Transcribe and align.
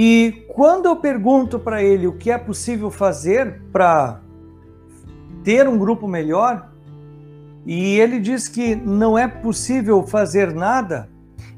E 0.00 0.44
quando 0.46 0.86
eu 0.86 0.94
pergunto 0.94 1.58
para 1.58 1.82
ele 1.82 2.06
o 2.06 2.12
que 2.12 2.30
é 2.30 2.38
possível 2.38 2.88
fazer 2.88 3.60
para 3.72 4.20
ter 5.42 5.68
um 5.68 5.76
grupo 5.76 6.06
melhor, 6.06 6.70
e 7.66 7.98
ele 7.98 8.20
diz 8.20 8.46
que 8.46 8.76
não 8.76 9.18
é 9.18 9.26
possível 9.26 10.06
fazer 10.06 10.54
nada, 10.54 11.08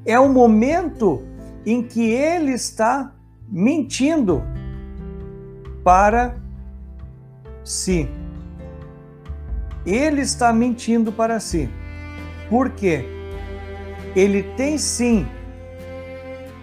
é 0.06 0.18
o 0.18 0.26
momento 0.26 1.22
em 1.66 1.82
que 1.82 2.00
ele 2.00 2.52
está 2.52 3.12
mentindo 3.46 4.42
para 5.84 6.34
si. 7.62 8.08
Ele 9.84 10.22
está 10.22 10.50
mentindo 10.50 11.12
para 11.12 11.38
si. 11.40 11.68
Por 12.48 12.70
quê? 12.70 13.04
Ele 14.16 14.42
tem 14.42 14.78
sim 14.78 15.26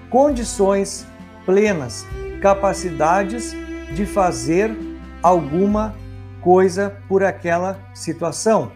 condições 0.09 1.05
plenas, 1.47 2.05
capacidades 2.41 3.55
de 3.95 4.05
fazer 4.05 4.69
alguma 5.23 5.95
coisa 6.41 6.93
por 7.07 7.23
aquela 7.23 7.79
situação. 7.93 8.69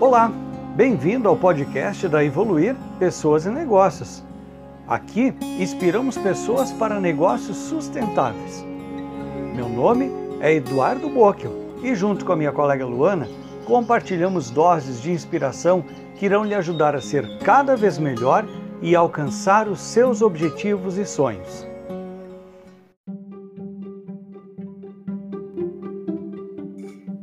Olá, 0.00 0.32
bem-vindo 0.74 1.28
ao 1.28 1.36
podcast 1.36 2.08
da 2.08 2.24
Evoluir 2.24 2.74
Pessoas 2.98 3.44
e 3.44 3.50
Negócios. 3.50 4.24
Aqui 4.88 5.34
inspiramos 5.60 6.16
pessoas 6.16 6.72
para 6.72 6.98
negócios 6.98 7.58
sustentáveis. 7.58 8.64
Meu 9.54 9.68
nome 9.68 10.10
é 10.40 10.54
Eduardo 10.54 11.10
Bockel 11.10 11.52
e, 11.82 11.94
junto 11.94 12.24
com 12.24 12.32
a 12.32 12.36
minha 12.36 12.50
colega 12.50 12.86
Luana, 12.86 13.28
compartilhamos 13.70 14.50
doses 14.50 15.00
de 15.00 15.12
inspiração 15.12 15.84
que 16.16 16.26
irão 16.26 16.42
lhe 16.42 16.56
ajudar 16.56 16.96
a 16.96 17.00
ser 17.00 17.38
cada 17.38 17.76
vez 17.76 17.98
melhor 17.98 18.44
e 18.82 18.96
alcançar 18.96 19.68
os 19.68 19.80
seus 19.80 20.20
objetivos 20.22 20.98
e 20.98 21.06
sonhos. 21.06 21.64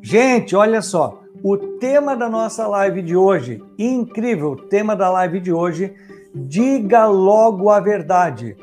Gente, 0.01 0.55
olha 0.55 0.81
só, 0.81 1.21
o 1.43 1.57
tema 1.57 2.15
da 2.15 2.29
nossa 2.29 2.65
live 2.65 3.01
de 3.01 3.17
hoje, 3.17 3.61
incrível, 3.77 4.55
tema 4.55 4.95
da 4.95 5.09
live 5.09 5.41
de 5.41 5.51
hoje, 5.51 5.93
diga 6.33 7.07
logo 7.07 7.69
a 7.69 7.81
verdade. 7.81 8.55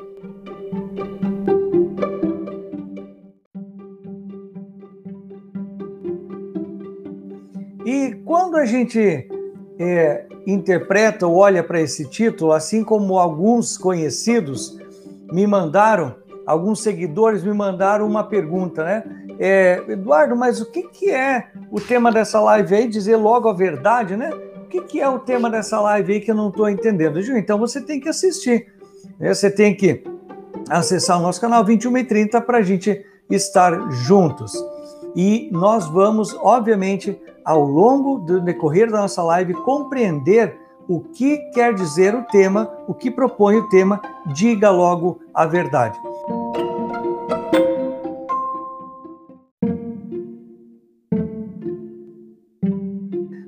Quando 8.25 8.57
a 8.57 8.65
gente 8.65 9.29
é, 9.79 10.25
interpreta 10.47 11.27
ou 11.27 11.35
olha 11.35 11.63
para 11.63 11.79
esse 11.79 12.09
título, 12.09 12.51
assim 12.51 12.83
como 12.83 13.19
alguns 13.19 13.77
conhecidos 13.77 14.77
me 15.31 15.45
mandaram, 15.45 16.15
alguns 16.45 16.81
seguidores 16.81 17.43
me 17.43 17.53
mandaram 17.53 18.07
uma 18.07 18.23
pergunta, 18.23 18.83
né? 18.83 19.03
É, 19.37 19.83
Eduardo, 19.89 20.35
mas 20.35 20.61
o 20.61 20.71
que, 20.71 20.83
que 20.83 21.11
é 21.11 21.47
o 21.69 21.79
tema 21.79 22.11
dessa 22.11 22.39
live 22.39 22.73
aí? 22.73 22.87
Dizer 22.87 23.17
logo 23.17 23.49
a 23.49 23.53
verdade, 23.53 24.15
né? 24.15 24.29
O 24.63 24.67
que, 24.67 24.81
que 24.81 25.01
é 25.01 25.07
o 25.07 25.19
tema 25.19 25.49
dessa 25.49 25.79
live 25.81 26.13
aí 26.13 26.19
que 26.19 26.31
eu 26.31 26.35
não 26.35 26.49
estou 26.49 26.69
entendendo? 26.69 27.19
Então 27.19 27.59
você 27.59 27.81
tem 27.81 27.99
que 27.99 28.09
assistir. 28.09 28.67
Né? 29.19 29.33
Você 29.33 29.51
tem 29.51 29.75
que 29.75 30.03
acessar 30.69 31.19
o 31.19 31.21
nosso 31.21 31.39
canal 31.39 31.63
21 31.63 31.97
e 31.97 32.03
30 32.03 32.41
para 32.41 32.57
a 32.59 32.61
gente 32.61 33.05
estar 33.29 33.91
juntos. 33.91 34.53
E 35.15 35.49
nós 35.51 35.87
vamos, 35.87 36.35
obviamente, 36.41 37.17
ao 37.43 37.63
longo 37.63 38.19
do 38.19 38.41
decorrer 38.41 38.91
da 38.91 39.01
nossa 39.01 39.23
live, 39.23 39.53
compreender 39.53 40.59
o 40.87 40.99
que 40.99 41.37
quer 41.51 41.73
dizer 41.73 42.13
o 42.13 42.23
tema, 42.23 42.69
o 42.87 42.93
que 42.93 43.09
propõe 43.09 43.57
o 43.57 43.69
tema, 43.69 44.01
diga 44.33 44.69
logo 44.69 45.21
a 45.33 45.45
verdade. 45.45 45.97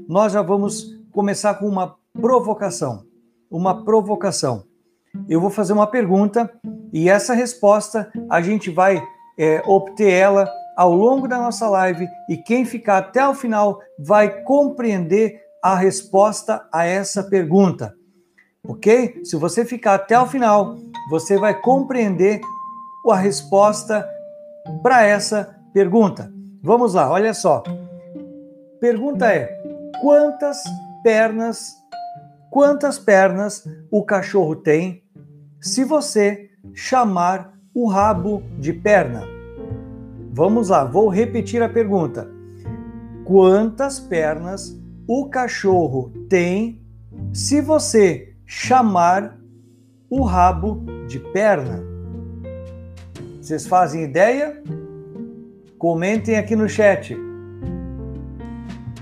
Nós 0.07 0.31
já 0.33 0.41
vamos 0.41 0.97
começar 1.11 1.55
com 1.55 1.67
uma 1.67 1.95
provocação. 2.13 3.03
Uma 3.51 3.83
provocação. 3.83 4.63
Eu 5.27 5.41
vou 5.41 5.49
fazer 5.49 5.73
uma 5.73 5.85
pergunta 5.85 6.51
e 6.93 7.09
essa 7.09 7.33
resposta 7.33 8.11
a 8.29 8.41
gente 8.41 8.69
vai 8.71 9.03
é, 9.37 9.61
obter 9.65 10.11
ela 10.11 10.49
ao 10.77 10.93
longo 10.93 11.27
da 11.27 11.39
nossa 11.39 11.67
live 11.67 12.07
e 12.29 12.37
quem 12.37 12.63
ficar 12.63 12.99
até 12.99 13.27
o 13.27 13.33
final 13.33 13.79
vai 13.97 14.43
compreender 14.43 15.41
a 15.63 15.75
resposta 15.75 16.67
a 16.71 16.85
essa 16.85 17.23
pergunta. 17.23 17.95
Ok? 18.63 19.21
Se 19.23 19.35
você 19.35 19.65
ficar 19.65 19.95
até 19.95 20.19
o 20.19 20.27
final, 20.27 20.77
você 21.09 21.35
vai 21.37 21.59
compreender 21.59 22.39
a 23.09 23.15
resposta 23.15 24.07
para 24.83 25.03
essa 25.03 25.55
pergunta. 25.73 26.31
Vamos 26.61 26.93
lá, 26.93 27.09
olha 27.09 27.33
só. 27.33 27.63
Pergunta 28.79 29.33
é: 29.33 29.49
quantas 30.01 30.61
pernas, 31.01 31.73
quantas 32.51 32.99
pernas 32.99 33.63
o 33.89 34.03
cachorro 34.03 34.55
tem 34.55 35.01
se 35.59 35.83
você 35.83 36.51
chamar 36.73 37.53
o 37.73 37.87
rabo 37.87 38.43
de 38.59 38.73
perna? 38.73 39.36
Vamos 40.37 40.69
lá, 40.69 40.83
vou 40.83 41.09
repetir 41.09 41.63
a 41.63 41.67
pergunta. 41.67 42.29
Quantas 43.25 43.99
pernas 43.99 44.79
o 45.07 45.27
cachorro 45.29 46.11
tem 46.29 46.79
se 47.33 47.59
você 47.59 48.35
chamar 48.45 49.35
o 50.07 50.21
rabo 50.21 50.85
de 51.07 51.19
perna? 51.19 51.83
Vocês 53.41 53.65
fazem 53.65 54.03
ideia? 54.03 54.61
Comentem 55.79 56.37
aqui 56.37 56.55
no 56.55 56.69
chat. 56.69 57.17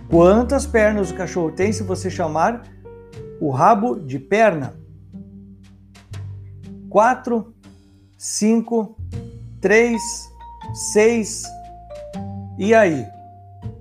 Quantas 0.09 0.66
pernas 0.66 1.12
o 1.12 1.16
cachorro 1.16 1.52
tem 1.52 1.73
se 1.73 1.84
você 1.84 2.09
chamar 2.09 2.66
o 3.41 3.50
rabo 3.50 4.00
de 4.00 4.19
perna? 4.19 4.79
Quatro, 6.90 7.53
cinco, 8.17 8.97
três, 9.59 10.02
seis. 10.73 11.43
E 12.57 12.73
aí? 12.73 13.07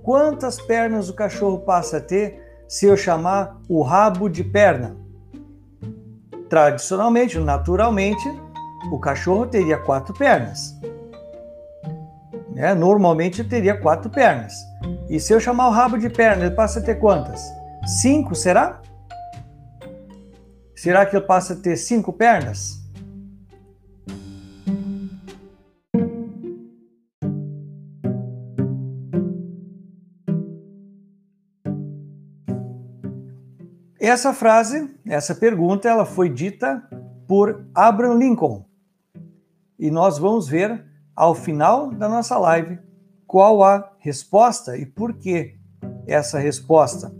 Quantas 0.03 0.61
pernas 0.61 1.09
o 1.09 1.13
cachorro 1.13 1.59
passa 1.59 1.97
a 1.97 2.01
ter 2.01 2.43
se 2.67 2.85
eu 2.85 2.95
chamar 2.95 3.59
o 3.67 3.81
rabo 3.81 4.29
de 4.29 4.43
perna? 4.43 4.95
Tradicionalmente, 6.49 7.39
naturalmente, 7.39 8.23
o 8.91 8.99
cachorro 8.99 9.47
teria 9.47 9.77
quatro 9.77 10.13
pernas. 10.13 10.79
Né? 12.51 12.73
Normalmente 12.75 13.43
teria 13.43 13.75
quatro 13.75 14.09
pernas. 14.09 14.53
E 15.09 15.19
se 15.19 15.33
eu 15.33 15.39
chamar 15.39 15.67
o 15.67 15.71
rabo 15.71 15.97
de 15.97 16.09
perna, 16.09 16.45
ele 16.45 16.55
passa 16.55 16.79
a 16.79 16.83
ter 16.83 16.95
quantas? 16.95 17.41
Cinco, 18.01 18.35
será? 18.35 18.81
Será 20.75 21.05
que 21.05 21.15
ele 21.15 21.25
passa 21.25 21.53
a 21.53 21.55
ter 21.55 21.75
cinco 21.77 22.13
pernas? 22.13 22.84
Essa 34.07 34.35
frase, 34.35 34.87
essa 35.03 35.33
pergunta, 35.33 35.89
ela 35.89 36.05
foi 36.05 36.29
dita 36.29 36.87
por 37.27 37.65
Abraham 37.73 38.19
Lincoln. 38.19 38.63
E 39.79 39.89
nós 39.89 40.19
vamos 40.19 40.47
ver 40.47 40.85
ao 41.15 41.33
final 41.33 41.89
da 41.89 42.07
nossa 42.07 42.37
live 42.37 42.77
qual 43.25 43.63
a 43.63 43.91
resposta 43.97 44.77
e 44.77 44.85
por 44.85 45.13
que 45.13 45.57
essa 46.05 46.37
resposta. 46.37 47.11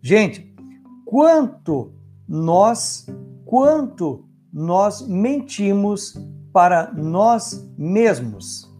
Gente, 0.00 0.56
quanto 1.04 1.92
nós, 2.26 3.06
quanto 3.44 4.24
nós 4.50 5.06
mentimos 5.06 6.14
para 6.50 6.94
nós 6.94 7.70
mesmos? 7.76 8.74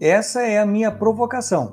Essa 0.00 0.42
é 0.42 0.58
a 0.58 0.66
minha 0.66 0.90
provocação. 0.90 1.72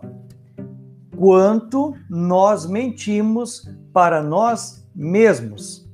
Quanto 1.18 1.96
nós 2.08 2.68
mentimos 2.68 3.68
para 3.92 4.22
nós 4.22 4.83
mesmos. 4.96 5.90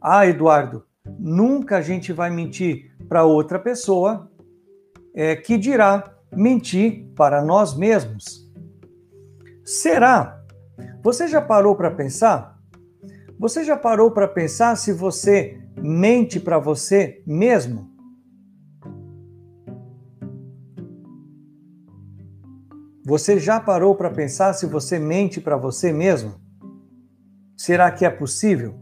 Ah, 0.00 0.26
Eduardo, 0.26 0.84
nunca 1.18 1.78
a 1.78 1.82
gente 1.82 2.12
vai 2.12 2.30
mentir 2.30 2.92
para 3.08 3.24
outra 3.24 3.58
pessoa 3.58 4.30
é, 5.14 5.34
que 5.36 5.58
dirá 5.58 6.14
mentir 6.32 7.06
para 7.14 7.42
nós 7.44 7.76
mesmos. 7.76 8.48
Será? 9.64 10.42
Você 11.02 11.26
já 11.28 11.40
parou 11.40 11.74
para 11.74 11.90
pensar? 11.90 12.58
Você 13.38 13.64
já 13.64 13.76
parou 13.76 14.10
para 14.10 14.28
pensar 14.28 14.76
se 14.76 14.92
você 14.92 15.58
mente 15.76 16.38
para 16.38 16.58
você 16.58 17.22
mesmo? 17.26 17.90
Você 23.04 23.38
já 23.38 23.58
parou 23.58 23.94
para 23.94 24.10
pensar 24.10 24.52
se 24.52 24.66
você 24.66 24.98
mente 24.98 25.40
para 25.40 25.56
você 25.56 25.92
mesmo? 25.92 26.34
Será 27.60 27.90
que 27.90 28.06
é 28.06 28.08
possível? 28.08 28.74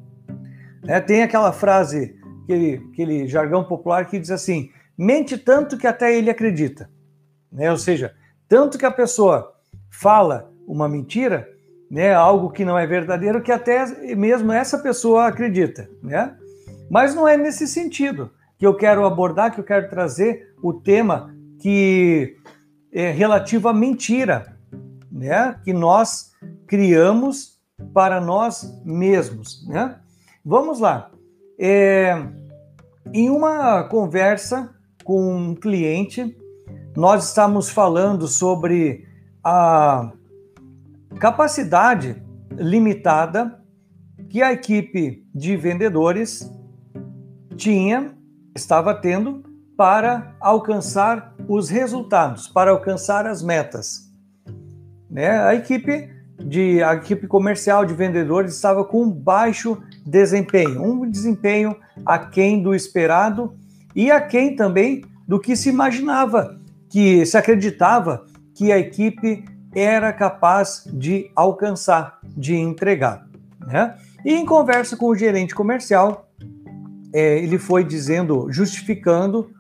É, 0.87 1.01
tem 1.01 1.25
aquela 1.25 1.51
frase, 1.51 2.17
aquele, 2.45 2.81
aquele 2.93 3.27
jargão 3.27 3.65
popular 3.65 4.07
que 4.07 4.21
diz 4.21 4.31
assim: 4.31 4.71
mente 4.97 5.37
tanto 5.37 5.77
que 5.77 5.85
até 5.85 6.17
ele 6.17 6.31
acredita. 6.31 6.89
Né? 7.51 7.69
Ou 7.73 7.77
seja, 7.77 8.15
tanto 8.49 8.79
que 8.79 8.87
a 8.87 8.91
pessoa 8.93 9.53
fala 9.91 10.53
uma 10.65 10.89
mentira, 10.89 11.49
né, 11.91 12.15
algo 12.15 12.51
que 12.51 12.65
não 12.65 12.79
é 12.79 12.87
verdadeiro, 12.87 13.43
que 13.43 13.51
até 13.51 13.85
mesmo 14.15 14.53
essa 14.53 14.79
pessoa 14.79 15.27
acredita. 15.27 15.91
Né? 16.01 16.37
Mas 16.89 17.17
não 17.17 17.27
é 17.27 17.37
nesse 17.37 17.67
sentido 17.67 18.31
que 18.57 18.65
eu 18.65 18.77
quero 18.77 19.05
abordar, 19.05 19.53
que 19.53 19.59
eu 19.59 19.65
quero 19.65 19.91
trazer 19.91 20.55
o 20.63 20.73
tema 20.73 21.35
que 21.59 22.37
é 22.93 23.11
relativo 23.11 23.67
à 23.67 23.75
mentira, 23.75 24.57
né? 25.11 25.59
Que 25.65 25.73
nós 25.73 26.31
criamos 26.65 27.58
para 27.93 28.21
nós 28.21 28.81
mesmos, 28.85 29.67
né? 29.67 29.99
Vamos 30.45 30.81
lá. 30.81 31.11
É, 31.59 32.15
em 33.13 33.31
uma 33.31 33.85
conversa 33.85 34.75
com 35.05 35.35
um 35.35 35.55
cliente, 35.55 36.37
nós 36.97 37.29
estamos 37.29 37.71
falando 37.71 38.27
sobre 38.27 39.07
a 39.43 40.13
capacidade 41.19 42.23
limitada 42.51 43.63
que 44.29 44.43
a 44.43 44.53
equipe 44.53 45.27
de 45.35 45.57
vendedores 45.57 46.53
tinha, 47.57 48.15
estava 48.55 48.95
tendo 48.95 49.43
para 49.77 50.37
alcançar 50.41 51.35
os 51.49 51.69
resultados, 51.69 52.49
para 52.49 52.73
alcançar 52.73 53.27
as 53.27 53.43
metas. 53.43 54.13
Né? 55.11 55.31
A 55.31 55.55
equipe 55.55 56.11
de 56.39 56.83
a 56.83 56.95
equipe 56.95 57.27
comercial 57.27 57.85
de 57.85 57.95
vendedores 57.95 58.55
estava 58.55 58.85
com 58.85 59.11
baixo 59.11 59.83
desempenho, 60.07 60.83
um 60.83 61.11
desempenho 61.11 61.77
aquém 62.07 62.63
do 62.63 62.75
esperado 62.75 63.55
e 63.95 64.11
aquém 64.11 64.55
também 64.55 65.05
do 65.27 65.41
que 65.41 65.57
se 65.57 65.69
imaginava, 65.69 66.59
que 66.89 67.27
se 67.27 67.37
acreditava 67.37 68.25
que 68.55 68.71
a 68.73 68.79
equipe 68.79 69.45
era 69.75 70.13
capaz 70.13 70.85
de 70.93 71.31
alcançar, 71.35 72.19
de 72.23 72.55
entregar. 72.55 73.27
Né? 73.67 73.95
E 74.25 74.33
em 74.33 74.47
conversa 74.47 74.97
com 74.97 75.07
o 75.07 75.15
gerente 75.15 75.55
comercial, 75.55 76.31
é, 77.13 77.39
ele 77.39 77.59
foi 77.59 77.85
dizendo, 77.85 78.51
justificando 78.51 79.51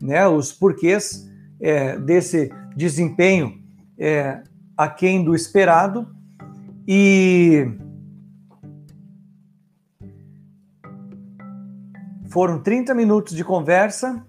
né, 0.00 0.26
os 0.26 0.52
porquês 0.52 1.28
é, 1.60 1.98
desse 1.98 2.50
desempenho 2.76 3.60
é, 3.98 4.42
aquém 4.76 5.24
do 5.24 5.34
esperado 5.34 6.06
e 6.90 7.66
foram 12.30 12.62
30 12.62 12.94
minutos 12.94 13.36
de 13.36 13.44
conversa. 13.44 14.26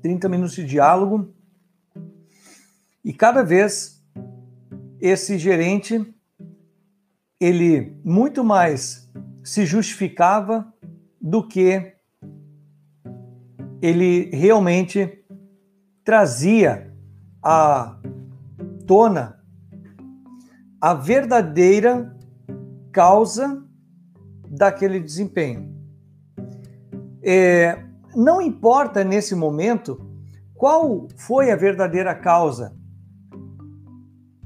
Trinta 0.00 0.28
minutos 0.28 0.54
de 0.54 0.64
diálogo 0.64 1.34
e 3.04 3.12
cada 3.12 3.42
vez 3.42 4.00
esse 5.00 5.36
gerente 5.38 6.14
ele 7.40 7.98
muito 8.04 8.44
mais 8.44 9.10
se 9.42 9.66
justificava 9.66 10.72
do 11.20 11.46
que 11.48 11.96
ele 13.82 14.30
realmente 14.30 15.25
trazia 16.06 16.94
à 17.42 17.98
tona 18.86 19.40
a 20.80 20.94
verdadeira 20.94 22.16
causa 22.92 23.60
daquele 24.48 25.00
desempenho. 25.00 25.74
É, 27.20 27.82
não 28.14 28.40
importa 28.40 29.02
nesse 29.02 29.34
momento 29.34 30.00
qual 30.54 31.08
foi 31.16 31.50
a 31.50 31.56
verdadeira 31.56 32.14
causa 32.14 32.72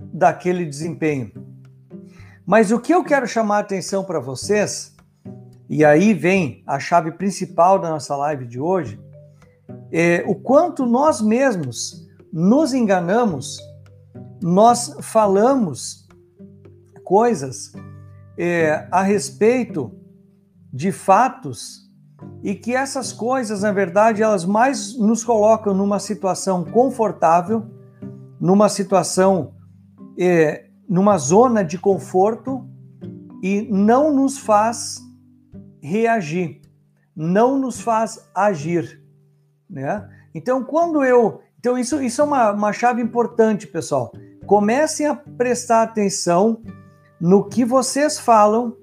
daquele 0.01 0.65
desempenho. 0.65 1.31
Mas 2.47 2.71
o 2.73 2.81
que 2.81 2.95
eu 2.95 3.05
quero 3.05 3.29
chamar 3.29 3.59
a 3.59 3.61
atenção 3.61 4.03
para 4.03 4.19
vocês, 4.19 4.97
e 5.69 5.85
aí 5.85 6.15
vem 6.15 6.65
a 6.67 6.79
chave 6.79 7.13
principal 7.13 7.79
da 7.79 7.91
nossa 7.91 8.17
live 8.17 8.47
de 8.47 8.59
hoje, 8.59 8.99
é 9.93 10.25
o 10.27 10.35
quanto 10.35 10.87
nós 10.87 11.21
mesmos 11.21 12.09
nos 12.33 12.73
enganamos, 12.73 13.59
nós 14.43 14.97
falamos 15.01 16.09
coisas 17.05 17.73
é, 18.39 18.87
a 18.91 19.03
respeito 19.03 19.93
de 20.73 20.93
fatos 20.93 21.91
e 22.43 22.55
que 22.55 22.75
essas 22.75 23.13
coisas, 23.13 23.63
na 23.63 23.73
verdade, 23.73 24.23
elas 24.23 24.45
mais 24.45 24.97
nos 24.97 25.25
colocam 25.25 25.75
numa 25.75 25.99
situação 25.99 26.65
confortável, 26.65 27.67
numa 28.41 28.69
situação 28.69 29.55
é, 30.19 30.67
numa 30.91 31.17
zona 31.17 31.63
de 31.65 31.79
conforto 31.79 32.69
e 33.43 33.63
não 33.71 34.13
nos 34.15 34.39
faz 34.39 35.01
reagir, 35.81 36.61
não 37.15 37.59
nos 37.59 37.81
faz 37.81 38.29
agir, 38.35 39.00
né? 39.71 40.09
Então, 40.35 40.65
quando 40.65 41.05
eu, 41.05 41.41
então 41.59 41.79
isso, 41.79 42.03
isso 42.03 42.21
é 42.21 42.25
uma, 42.25 42.53
uma 42.53 42.73
chave 42.73 43.01
importante, 43.01 43.67
pessoal. 43.67 44.13
Comecem 44.47 45.07
a 45.07 45.15
prestar 45.15 45.83
atenção 45.83 46.63
no 47.21 47.45
que 47.45 47.65
vocês 47.65 48.19
falam, 48.19 48.77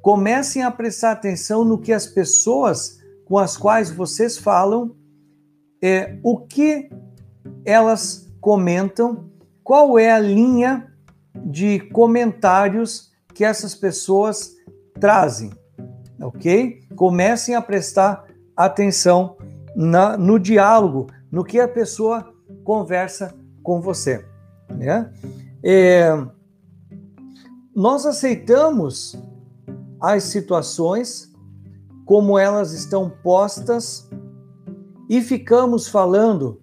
comecem 0.00 0.62
a 0.62 0.70
prestar 0.70 1.12
atenção 1.12 1.64
no 1.64 1.78
que 1.78 1.92
as 1.92 2.06
pessoas 2.06 3.04
com 3.24 3.38
as 3.38 3.56
quais 3.56 3.90
vocês 3.90 4.36
falam, 4.36 4.94
é, 5.82 6.18
o 6.22 6.38
que 6.38 6.90
elas 7.64 8.30
comentam, 8.40 9.30
qual 9.62 9.98
é 9.98 10.10
a 10.10 10.18
linha 10.18 10.92
de 11.34 11.80
comentários 11.90 13.12
que 13.32 13.44
essas 13.44 13.74
pessoas 13.74 14.52
trazem, 15.00 15.50
ok? 16.20 16.80
Comecem 16.94 17.54
a 17.54 17.62
prestar 17.62 18.24
atenção 18.56 19.36
na, 19.74 20.16
no 20.16 20.38
diálogo, 20.38 21.08
no 21.30 21.44
que 21.44 21.58
a 21.58 21.68
pessoa 21.68 22.32
conversa 22.62 23.34
com 23.62 23.80
você, 23.80 24.24
né? 24.68 25.10
É, 25.62 26.10
nós 27.74 28.06
aceitamos 28.06 29.16
as 30.00 30.24
situações 30.24 31.32
como 32.04 32.38
elas 32.38 32.72
estão 32.72 33.10
postas 33.22 34.08
e 35.08 35.20
ficamos 35.22 35.88
falando 35.88 36.60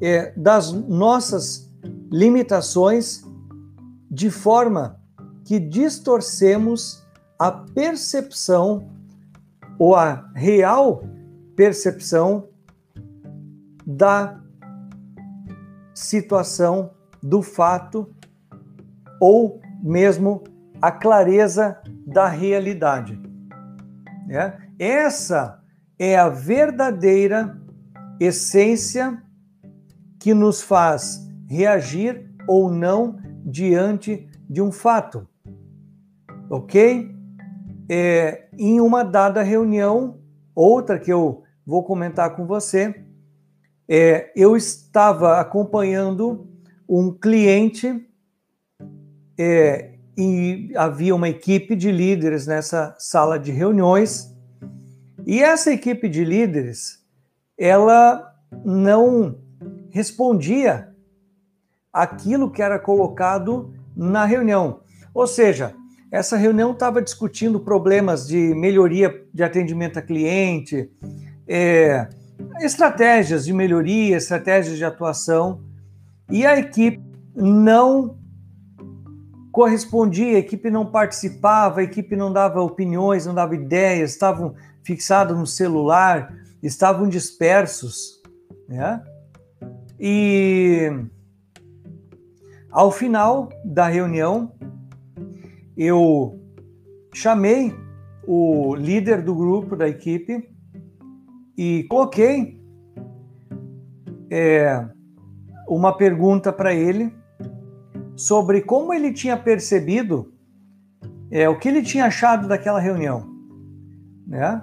é, 0.00 0.32
das 0.36 0.72
nossas 0.72 1.72
limitações 2.12 3.24
de 4.10 4.30
forma 4.30 5.00
que 5.44 5.58
distorcemos 5.58 7.04
a 7.38 7.50
percepção 7.50 8.88
ou 9.78 9.94
a 9.94 10.30
real 10.34 11.02
percepção 11.56 12.48
da 13.86 14.38
situação, 15.94 16.90
do 17.22 17.42
fato 17.42 18.08
ou 19.20 19.60
mesmo 19.82 20.44
a 20.80 20.92
clareza 20.92 21.80
da 22.06 22.28
realidade. 22.28 23.18
Né? 24.26 24.58
Essa 24.78 25.62
é 25.98 26.16
a 26.16 26.28
verdadeira 26.28 27.58
essência 28.20 29.22
que 30.20 30.34
nos 30.34 30.60
faz 30.60 31.26
reagir 31.48 32.30
ou 32.46 32.70
não 32.70 33.18
diante 33.44 34.28
de 34.48 34.60
um 34.60 34.70
fato, 34.70 35.26
ok? 36.50 37.14
É, 37.88 38.48
em 38.58 38.80
uma 38.80 39.04
dada 39.04 39.42
reunião, 39.42 40.18
outra 40.54 40.98
que 40.98 41.12
eu 41.12 41.45
vou 41.66 41.82
comentar 41.82 42.36
com 42.36 42.46
você, 42.46 42.94
é, 43.88 44.30
eu 44.36 44.56
estava 44.56 45.40
acompanhando 45.40 46.46
um 46.88 47.12
cliente 47.12 48.08
é, 49.38 49.94
e 50.16 50.72
havia 50.76 51.14
uma 51.14 51.28
equipe 51.28 51.74
de 51.74 51.90
líderes 51.90 52.46
nessa 52.46 52.94
sala 52.98 53.38
de 53.38 53.50
reuniões 53.50 54.32
e 55.26 55.42
essa 55.42 55.72
equipe 55.72 56.08
de 56.08 56.24
líderes 56.24 57.04
ela 57.58 58.32
não 58.64 59.38
respondia 59.90 60.94
aquilo 61.92 62.50
que 62.50 62.62
era 62.62 62.78
colocado 62.78 63.74
na 63.96 64.24
reunião. 64.24 64.80
Ou 65.14 65.26
seja, 65.26 65.74
essa 66.10 66.36
reunião 66.36 66.72
estava 66.72 67.02
discutindo 67.02 67.58
problemas 67.58 68.26
de 68.28 68.54
melhoria 68.54 69.24
de 69.32 69.42
atendimento 69.42 69.98
a 69.98 70.02
cliente, 70.02 70.90
é, 71.46 72.08
estratégias 72.60 73.44
de 73.44 73.52
melhoria, 73.52 74.16
estratégias 74.16 74.76
de 74.76 74.84
atuação, 74.84 75.60
e 76.30 76.44
a 76.44 76.58
equipe 76.58 77.02
não 77.34 78.18
correspondia, 79.52 80.36
a 80.36 80.40
equipe 80.40 80.70
não 80.70 80.84
participava, 80.84 81.80
a 81.80 81.84
equipe 81.84 82.14
não 82.16 82.32
dava 82.32 82.60
opiniões, 82.60 83.24
não 83.24 83.34
dava 83.34 83.54
ideias, 83.54 84.10
estavam 84.10 84.54
fixados 84.82 85.36
no 85.36 85.46
celular, 85.46 86.34
estavam 86.62 87.08
dispersos, 87.08 88.20
né? 88.68 89.02
E 89.98 90.90
ao 92.70 92.92
final 92.92 93.48
da 93.64 93.88
reunião, 93.88 94.52
eu 95.76 96.38
chamei 97.14 97.74
o 98.26 98.74
líder 98.74 99.22
do 99.22 99.34
grupo, 99.34 99.74
da 99.74 99.88
equipe, 99.88 100.50
e 101.56 101.84
coloquei 101.84 102.60
é, 104.30 104.86
uma 105.68 105.96
pergunta 105.96 106.52
para 106.52 106.74
ele 106.74 107.14
sobre 108.14 108.60
como 108.62 108.92
ele 108.92 109.12
tinha 109.12 109.36
percebido 109.36 110.32
é, 111.30 111.48
o 111.48 111.58
que 111.58 111.68
ele 111.68 111.82
tinha 111.82 112.06
achado 112.06 112.46
daquela 112.46 112.80
reunião, 112.80 113.28
né? 114.26 114.60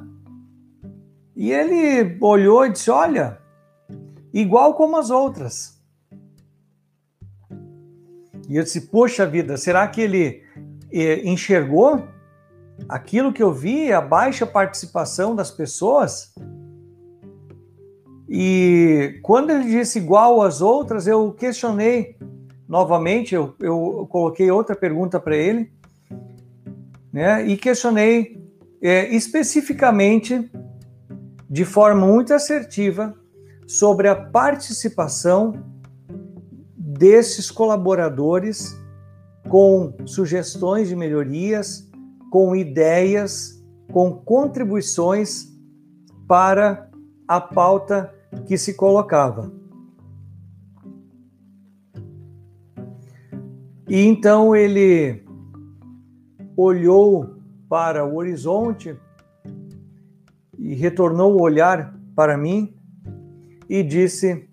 E 1.36 1.52
ele 1.52 2.18
olhou 2.22 2.66
e 2.66 2.72
disse: 2.72 2.92
Olha, 2.92 3.40
igual 4.34 4.76
como 4.76 4.98
as 4.98 5.10
outras. 5.10 5.82
E 8.48 8.56
eu 8.56 8.64
disse: 8.64 8.82
Poxa 8.82 9.26
vida, 9.26 9.58
será 9.58 9.88
que 9.88 10.02
ele 10.02 10.44
é, 10.92 11.28
enxergou 11.28 12.08
aquilo 12.88 13.34
que 13.34 13.42
eu 13.42 13.52
vi, 13.52 13.92
a 13.92 14.02
baixa 14.02 14.46
participação 14.46 15.36
das 15.36 15.52
pessoas? 15.52 16.34
E 18.36 19.20
quando 19.22 19.52
ele 19.52 19.66
disse 19.66 20.00
igual 20.00 20.42
às 20.42 20.60
outras, 20.60 21.06
eu 21.06 21.32
questionei 21.34 22.18
novamente, 22.68 23.36
eu, 23.36 23.54
eu 23.60 24.08
coloquei 24.10 24.50
outra 24.50 24.76
pergunta 24.76 25.20
para 25.20 25.38
ele, 25.38 25.72
né? 27.12 27.46
E 27.46 27.56
questionei 27.56 28.44
é, 28.82 29.08
especificamente, 29.14 30.52
de 31.48 31.64
forma 31.64 32.08
muito 32.08 32.34
assertiva, 32.34 33.14
sobre 33.68 34.08
a 34.08 34.16
participação 34.16 35.54
desses 36.76 37.52
colaboradores 37.52 38.76
com 39.48 39.94
sugestões 40.08 40.88
de 40.88 40.96
melhorias, 40.96 41.88
com 42.32 42.56
ideias, 42.56 43.64
com 43.92 44.12
contribuições 44.12 45.54
para 46.28 46.90
a 47.28 47.40
pauta 47.40 48.12
que 48.46 48.58
se 48.58 48.74
colocava. 48.74 49.52
E 53.88 54.02
então 54.02 54.56
ele 54.56 55.24
olhou 56.56 57.36
para 57.70 58.06
o 58.06 58.16
horizonte 58.16 58.98
e 60.58 60.74
retornou 60.74 61.34
o 61.34 61.42
olhar 61.42 62.00
para 62.16 62.38
mim 62.38 62.76
e 63.70 63.84
disse 63.84 64.48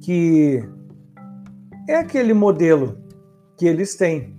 que 0.00 0.62
é 1.88 1.96
aquele 1.96 2.34
modelo 2.34 2.98
que 3.56 3.66
eles 3.66 3.94
têm, 3.94 4.36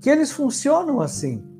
que 0.00 0.08
eles 0.08 0.32
funcionam 0.32 1.00
assim. 1.00 1.53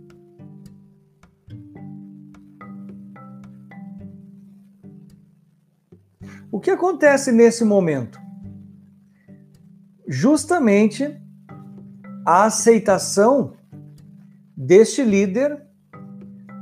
O 6.55 6.61
que 6.61 6.71
acontece 6.71 7.33
nesse 7.33 7.65
momento? 7.65 8.17
Justamente 10.07 11.21
a 12.25 12.45
aceitação 12.45 13.57
deste 14.57 15.03
líder 15.03 15.67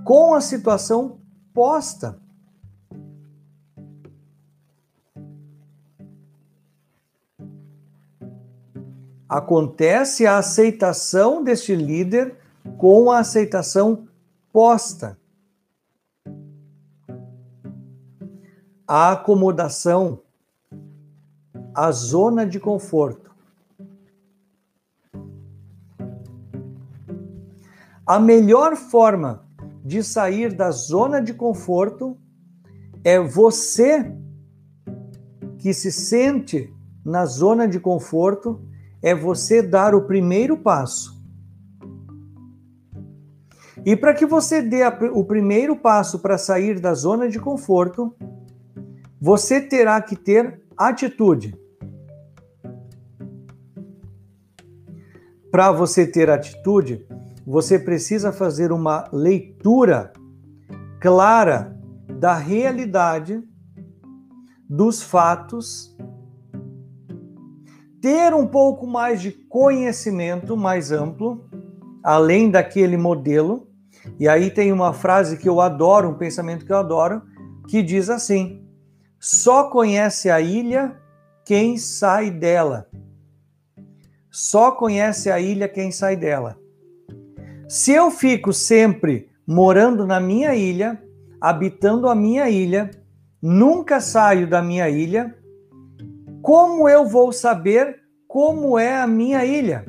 com 0.02 0.32
a 0.32 0.40
situação 0.40 1.20
posta. 1.52 2.18
Acontece 9.28 10.26
a 10.26 10.38
aceitação 10.38 11.44
deste 11.44 11.76
líder 11.76 12.38
com 12.78 13.10
a 13.10 13.18
aceitação 13.18 14.08
posta. 14.50 15.18
A 18.94 19.12
acomodação, 19.12 20.20
a 21.74 21.90
zona 21.92 22.44
de 22.44 22.60
conforto. 22.60 23.34
A 28.06 28.20
melhor 28.20 28.76
forma 28.76 29.46
de 29.82 30.02
sair 30.02 30.54
da 30.54 30.70
zona 30.70 31.22
de 31.22 31.32
conforto 31.32 32.18
é 33.02 33.18
você 33.18 34.14
que 35.56 35.72
se 35.72 35.90
sente 35.90 36.70
na 37.02 37.24
zona 37.24 37.66
de 37.66 37.80
conforto, 37.80 38.60
é 39.00 39.14
você 39.14 39.62
dar 39.62 39.94
o 39.94 40.02
primeiro 40.02 40.58
passo. 40.58 41.18
E 43.86 43.96
para 43.96 44.12
que 44.12 44.26
você 44.26 44.60
dê 44.60 44.82
o 45.14 45.24
primeiro 45.24 45.76
passo 45.76 46.18
para 46.18 46.36
sair 46.36 46.78
da 46.78 46.92
zona 46.92 47.26
de 47.26 47.40
conforto, 47.40 48.14
você 49.24 49.60
terá 49.60 50.02
que 50.02 50.16
ter 50.16 50.60
atitude. 50.76 51.56
Para 55.48 55.70
você 55.70 56.04
ter 56.04 56.28
atitude, 56.28 57.06
você 57.46 57.78
precisa 57.78 58.32
fazer 58.32 58.72
uma 58.72 59.08
leitura 59.12 60.12
clara 61.00 61.78
da 62.18 62.34
realidade, 62.34 63.40
dos 64.68 65.00
fatos, 65.00 65.96
ter 68.00 68.34
um 68.34 68.48
pouco 68.48 68.88
mais 68.88 69.22
de 69.22 69.30
conhecimento 69.30 70.56
mais 70.56 70.90
amplo, 70.90 71.48
além 72.02 72.50
daquele 72.50 72.96
modelo. 72.96 73.68
E 74.18 74.28
aí 74.28 74.50
tem 74.50 74.72
uma 74.72 74.92
frase 74.92 75.36
que 75.36 75.48
eu 75.48 75.60
adoro, 75.60 76.08
um 76.08 76.18
pensamento 76.18 76.66
que 76.66 76.72
eu 76.72 76.78
adoro, 76.78 77.22
que 77.68 77.84
diz 77.84 78.10
assim: 78.10 78.61
só 79.24 79.70
conhece 79.70 80.28
a 80.28 80.40
ilha 80.40 81.00
quem 81.44 81.78
sai 81.78 82.28
dela. 82.28 82.88
Só 84.28 84.72
conhece 84.72 85.30
a 85.30 85.38
ilha 85.38 85.68
quem 85.68 85.92
sai 85.92 86.16
dela. 86.16 86.58
Se 87.68 87.92
eu 87.92 88.10
fico 88.10 88.52
sempre 88.52 89.30
morando 89.46 90.08
na 90.08 90.18
minha 90.18 90.56
ilha, 90.56 91.00
habitando 91.40 92.08
a 92.08 92.16
minha 92.16 92.50
ilha, 92.50 92.90
nunca 93.40 94.00
saio 94.00 94.44
da 94.44 94.60
minha 94.60 94.88
ilha, 94.88 95.32
como 96.42 96.88
eu 96.88 97.06
vou 97.06 97.32
saber 97.32 98.00
como 98.26 98.76
é 98.76 98.96
a 98.96 99.06
minha 99.06 99.44
ilha? 99.44 99.86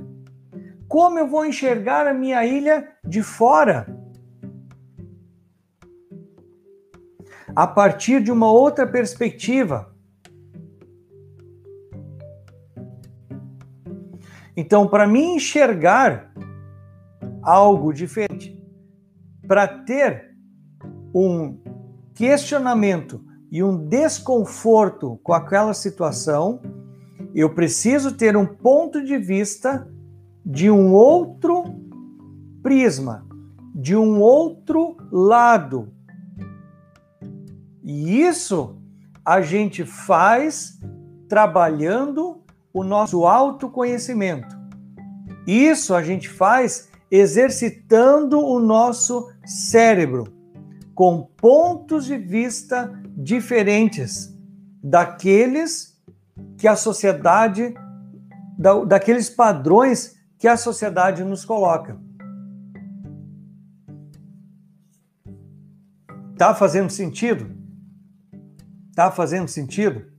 Como 0.87 1.17
eu 1.17 1.27
vou 1.27 1.43
enxergar 1.43 2.05
a 2.05 2.13
minha 2.13 2.45
ilha 2.45 2.87
de 3.03 3.23
fora? 3.23 3.87
A 7.55 7.67
partir 7.67 8.21
de 8.21 8.31
uma 8.31 8.51
outra 8.51 8.87
perspectiva. 8.87 9.93
Então, 14.55 14.87
para 14.87 15.07
mim 15.07 15.35
enxergar 15.35 16.31
algo 17.41 17.91
diferente, 17.91 18.57
para 19.47 19.67
ter 19.67 20.35
um 21.13 21.59
questionamento 22.13 23.23
e 23.51 23.63
um 23.63 23.87
desconforto 23.87 25.19
com 25.23 25.33
aquela 25.33 25.73
situação, 25.73 26.61
eu 27.35 27.53
preciso 27.53 28.15
ter 28.15 28.37
um 28.37 28.45
ponto 28.45 29.03
de 29.03 29.17
vista 29.17 29.87
de 30.45 30.69
um 30.69 30.93
outro 30.93 31.63
prisma, 32.61 33.25
de 33.75 33.95
um 33.95 34.19
outro 34.19 34.97
lado, 35.11 35.91
e 37.83 38.21
isso 38.21 38.81
a 39.25 39.41
gente 39.41 39.85
faz 39.85 40.79
trabalhando 41.27 42.41
o 42.73 42.83
nosso 42.83 43.25
autoconhecimento. 43.25 44.55
Isso 45.45 45.93
a 45.93 46.01
gente 46.01 46.29
faz 46.29 46.89
exercitando 47.11 48.39
o 48.39 48.59
nosso 48.59 49.29
cérebro 49.45 50.33
com 50.95 51.27
pontos 51.37 52.05
de 52.05 52.17
vista 52.17 52.91
diferentes 53.15 54.33
daqueles 54.81 56.01
que 56.57 56.67
a 56.67 56.75
sociedade, 56.75 57.73
daqueles 58.87 59.29
padrões 59.29 60.15
que 60.37 60.47
a 60.47 60.55
sociedade 60.55 61.23
nos 61.23 61.43
coloca. 61.43 61.99
Tá 66.37 66.55
fazendo 66.55 66.89
sentido? 66.89 67.62
Tá 68.95 69.09
fazendo 69.09 69.47
sentido? 69.47 70.13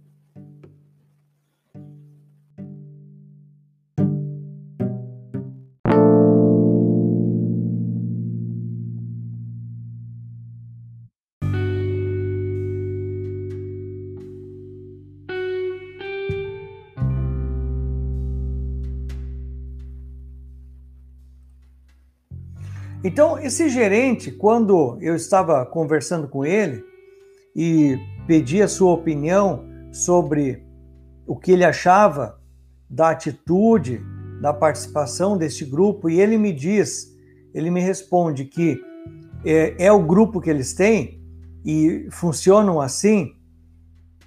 Então, 23.04 23.38
esse 23.38 23.68
gerente, 23.68 24.32
quando 24.32 24.98
eu 25.00 25.14
estava 25.14 25.64
conversando 25.66 26.26
com 26.26 26.44
ele 26.44 26.82
e 27.54 27.98
pedi 28.26 28.62
a 28.62 28.68
sua 28.68 28.92
opinião 28.92 29.64
sobre 29.92 30.64
o 31.26 31.36
que 31.36 31.52
ele 31.52 31.64
achava 31.64 32.40
da 32.88 33.10
atitude, 33.10 34.00
da 34.40 34.52
participação 34.52 35.36
deste 35.36 35.64
grupo, 35.64 36.08
e 36.08 36.20
ele 36.20 36.36
me 36.36 36.52
diz, 36.52 37.14
ele 37.54 37.70
me 37.70 37.80
responde 37.80 38.44
que 38.44 38.80
é, 39.44 39.86
é 39.86 39.92
o 39.92 40.02
grupo 40.02 40.40
que 40.40 40.50
eles 40.50 40.74
têm 40.74 41.22
e 41.64 42.08
funcionam 42.10 42.80
assim. 42.80 43.34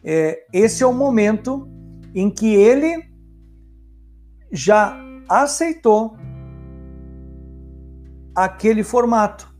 É, 0.03 0.45
esse 0.53 0.83
é 0.83 0.85
o 0.85 0.93
momento 0.93 1.67
em 2.13 2.29
que 2.29 2.55
ele 2.55 3.03
já 4.51 4.97
aceitou 5.27 6.17
aquele 8.33 8.83
formato. 8.83 9.56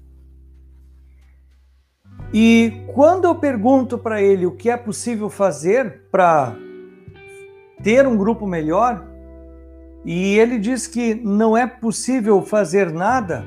E 2.34 2.84
quando 2.93 3.25
eu 3.25 3.36
pergunto 3.36 3.98
para 3.98 4.22
ele 4.22 4.46
o 4.46 4.51
que 4.51 4.69
é 4.69 4.77
possível 4.77 5.29
fazer 5.29 6.03
para 6.12 6.55
ter 7.81 8.05
um 8.07 8.17
grupo 8.17 8.46
melhor, 8.46 9.05
e 10.03 10.38
ele 10.38 10.57
diz 10.57 10.88
que 10.88 11.15
não 11.15 11.55
é 11.55 11.65
possível 11.65 12.41
fazer 12.41 12.91
nada, 12.91 13.46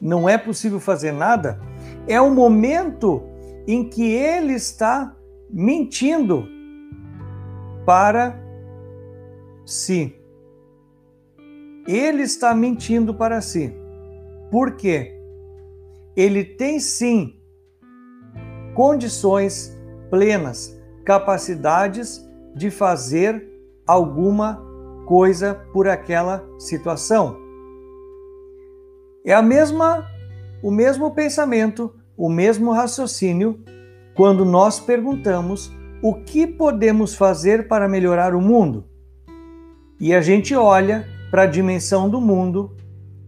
não 0.00 0.28
é 0.28 0.36
possível 0.36 0.80
fazer 0.80 1.12
nada, 1.12 1.60
é 2.06 2.20
o 2.20 2.30
momento 2.30 3.22
em 3.66 3.88
que 3.88 4.12
ele 4.12 4.52
está 4.52 5.14
mentindo 5.50 6.46
para 7.86 8.38
si 9.64 10.14
ele 11.86 12.22
está 12.22 12.54
mentindo 12.54 13.14
para 13.14 13.40
si. 13.40 13.74
Por 14.54 14.76
quê? 14.76 15.12
Ele 16.16 16.44
tem 16.44 16.78
sim 16.78 17.40
condições 18.72 19.76
plenas, 20.08 20.80
capacidades 21.04 22.24
de 22.54 22.70
fazer 22.70 23.44
alguma 23.84 24.64
coisa 25.06 25.56
por 25.72 25.88
aquela 25.88 26.48
situação. 26.56 27.36
É 29.26 29.34
a 29.34 29.42
mesma 29.42 30.06
o 30.62 30.70
mesmo 30.70 31.10
pensamento, 31.10 31.92
o 32.16 32.28
mesmo 32.28 32.70
raciocínio 32.70 33.58
quando 34.14 34.44
nós 34.44 34.78
perguntamos 34.78 35.72
o 36.00 36.14
que 36.14 36.46
podemos 36.46 37.16
fazer 37.16 37.66
para 37.66 37.88
melhorar 37.88 38.36
o 38.36 38.40
mundo. 38.40 38.84
E 39.98 40.14
a 40.14 40.20
gente 40.20 40.54
olha 40.54 41.08
para 41.28 41.42
a 41.42 41.46
dimensão 41.46 42.08
do 42.08 42.20
mundo 42.20 42.76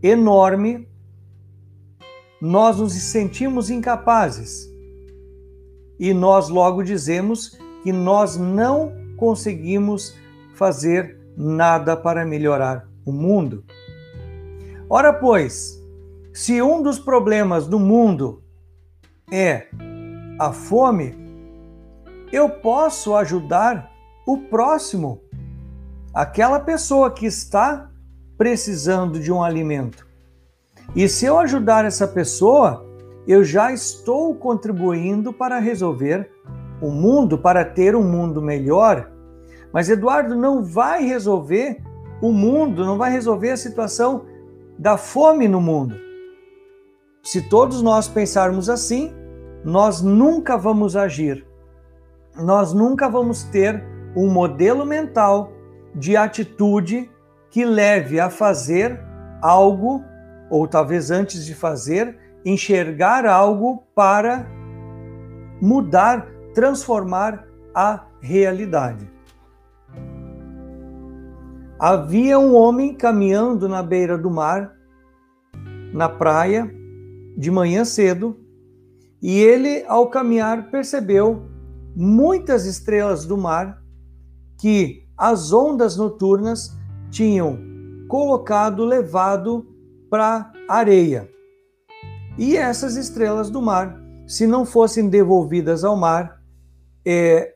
enorme, 0.00 0.86
nós 2.40 2.78
nos 2.78 2.92
sentimos 2.92 3.70
incapazes 3.70 4.70
e 5.98 6.12
nós 6.12 6.48
logo 6.48 6.82
dizemos 6.82 7.58
que 7.82 7.92
nós 7.92 8.36
não 8.36 8.92
conseguimos 9.16 10.14
fazer 10.54 11.18
nada 11.36 11.96
para 11.96 12.24
melhorar 12.24 12.88
o 13.04 13.12
mundo. 13.12 13.64
Ora, 14.88 15.12
pois, 15.12 15.82
se 16.32 16.60
um 16.60 16.82
dos 16.82 16.98
problemas 16.98 17.66
do 17.66 17.78
mundo 17.78 18.42
é 19.32 19.68
a 20.38 20.52
fome, 20.52 21.14
eu 22.30 22.48
posso 22.48 23.16
ajudar 23.16 23.90
o 24.26 24.38
próximo, 24.38 25.22
aquela 26.12 26.60
pessoa 26.60 27.10
que 27.10 27.26
está 27.26 27.90
precisando 28.36 29.18
de 29.18 29.32
um 29.32 29.42
alimento. 29.42 30.05
E 30.94 31.08
se 31.08 31.26
eu 31.26 31.38
ajudar 31.38 31.84
essa 31.84 32.06
pessoa, 32.06 32.86
eu 33.26 33.42
já 33.42 33.72
estou 33.72 34.34
contribuindo 34.34 35.32
para 35.32 35.58
resolver 35.58 36.30
o 36.80 36.90
mundo, 36.90 37.38
para 37.38 37.64
ter 37.64 37.96
um 37.96 38.02
mundo 38.02 38.40
melhor. 38.40 39.10
Mas 39.72 39.88
Eduardo 39.88 40.34
não 40.36 40.62
vai 40.64 41.04
resolver 41.04 41.82
o 42.22 42.32
mundo, 42.32 42.84
não 42.84 42.96
vai 42.96 43.10
resolver 43.10 43.50
a 43.50 43.56
situação 43.56 44.24
da 44.78 44.96
fome 44.96 45.48
no 45.48 45.60
mundo. 45.60 45.96
Se 47.22 47.42
todos 47.42 47.82
nós 47.82 48.08
pensarmos 48.08 48.70
assim, 48.70 49.12
nós 49.64 50.00
nunca 50.00 50.56
vamos 50.56 50.96
agir. 50.96 51.44
Nós 52.36 52.72
nunca 52.72 53.08
vamos 53.08 53.42
ter 53.44 53.82
um 54.14 54.30
modelo 54.30 54.86
mental 54.86 55.50
de 55.94 56.16
atitude 56.16 57.10
que 57.50 57.64
leve 57.64 58.20
a 58.20 58.30
fazer 58.30 59.00
algo, 59.42 60.04
ou 60.50 60.66
talvez 60.66 61.10
antes 61.10 61.44
de 61.44 61.54
fazer, 61.54 62.16
enxergar 62.44 63.26
algo 63.26 63.84
para 63.94 64.46
mudar, 65.60 66.26
transformar 66.54 67.46
a 67.74 68.04
realidade. 68.20 69.10
Havia 71.78 72.38
um 72.38 72.54
homem 72.54 72.94
caminhando 72.94 73.68
na 73.68 73.82
beira 73.82 74.16
do 74.16 74.30
mar, 74.30 74.74
na 75.92 76.08
praia, 76.08 76.70
de 77.36 77.50
manhã 77.50 77.84
cedo, 77.84 78.36
e 79.20 79.38
ele, 79.38 79.84
ao 79.86 80.08
caminhar, 80.08 80.70
percebeu 80.70 81.48
muitas 81.94 82.64
estrelas 82.64 83.26
do 83.26 83.36
mar 83.36 83.82
que 84.58 85.06
as 85.16 85.52
ondas 85.52 85.96
noturnas 85.96 86.76
tinham 87.10 87.58
colocado, 88.08 88.84
levado 88.84 89.66
para 90.10 90.52
areia. 90.68 91.28
E 92.38 92.56
essas 92.56 92.96
estrelas 92.96 93.50
do 93.50 93.62
mar, 93.62 93.98
se 94.26 94.46
não 94.46 94.64
fossem 94.64 95.08
devolvidas 95.08 95.84
ao 95.84 95.96
mar, 95.96 96.42
é, 97.04 97.54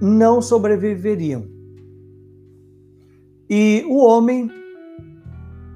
não 0.00 0.40
sobreviveriam. 0.40 1.46
E 3.48 3.84
o 3.88 3.98
homem 4.04 4.50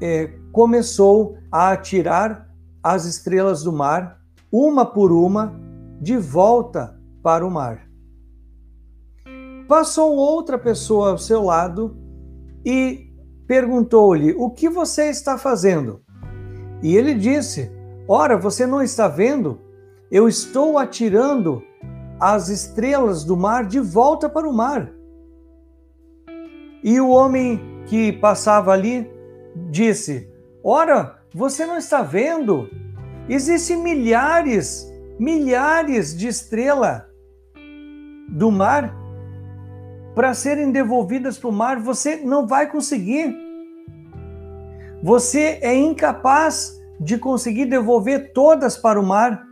é, 0.00 0.28
começou 0.52 1.36
a 1.52 1.70
atirar 1.72 2.48
as 2.82 3.04
estrelas 3.04 3.62
do 3.62 3.72
mar, 3.72 4.20
uma 4.50 4.86
por 4.86 5.12
uma, 5.12 5.54
de 6.00 6.16
volta 6.16 6.98
para 7.22 7.46
o 7.46 7.50
mar. 7.50 7.86
Passou 9.68 10.16
outra 10.16 10.58
pessoa 10.58 11.10
ao 11.10 11.18
seu 11.18 11.42
lado 11.42 11.96
e 12.64 13.09
perguntou-lhe: 13.50 14.32
O 14.38 14.48
que 14.48 14.68
você 14.68 15.10
está 15.10 15.36
fazendo? 15.36 16.04
E 16.80 16.96
ele 16.96 17.14
disse: 17.14 17.68
Ora, 18.06 18.38
você 18.38 18.64
não 18.64 18.80
está 18.80 19.08
vendo? 19.08 19.60
Eu 20.08 20.28
estou 20.28 20.78
atirando 20.78 21.60
as 22.20 22.48
estrelas 22.48 23.24
do 23.24 23.36
mar 23.36 23.66
de 23.66 23.80
volta 23.80 24.28
para 24.28 24.48
o 24.48 24.52
mar. 24.52 24.92
E 26.84 27.00
o 27.00 27.08
homem 27.08 27.60
que 27.86 28.12
passava 28.12 28.70
ali 28.70 29.10
disse: 29.68 30.30
Ora, 30.62 31.18
você 31.34 31.66
não 31.66 31.76
está 31.76 32.02
vendo? 32.02 32.70
Existem 33.28 33.82
milhares, 33.82 34.88
milhares 35.18 36.16
de 36.16 36.28
estrelas 36.28 37.02
do 38.28 38.48
mar 38.52 38.94
para 40.14 40.34
serem 40.34 40.72
devolvidas 40.72 41.38
para 41.38 41.48
o 41.48 41.52
mar, 41.52 41.80
você 41.80 42.16
não 42.16 42.46
vai 42.46 42.70
conseguir. 42.70 43.34
Você 45.02 45.58
é 45.62 45.74
incapaz 45.74 46.78
de 46.98 47.16
conseguir 47.16 47.66
devolver 47.66 48.32
todas 48.32 48.76
para 48.76 49.00
o 49.00 49.06
mar. 49.06 49.42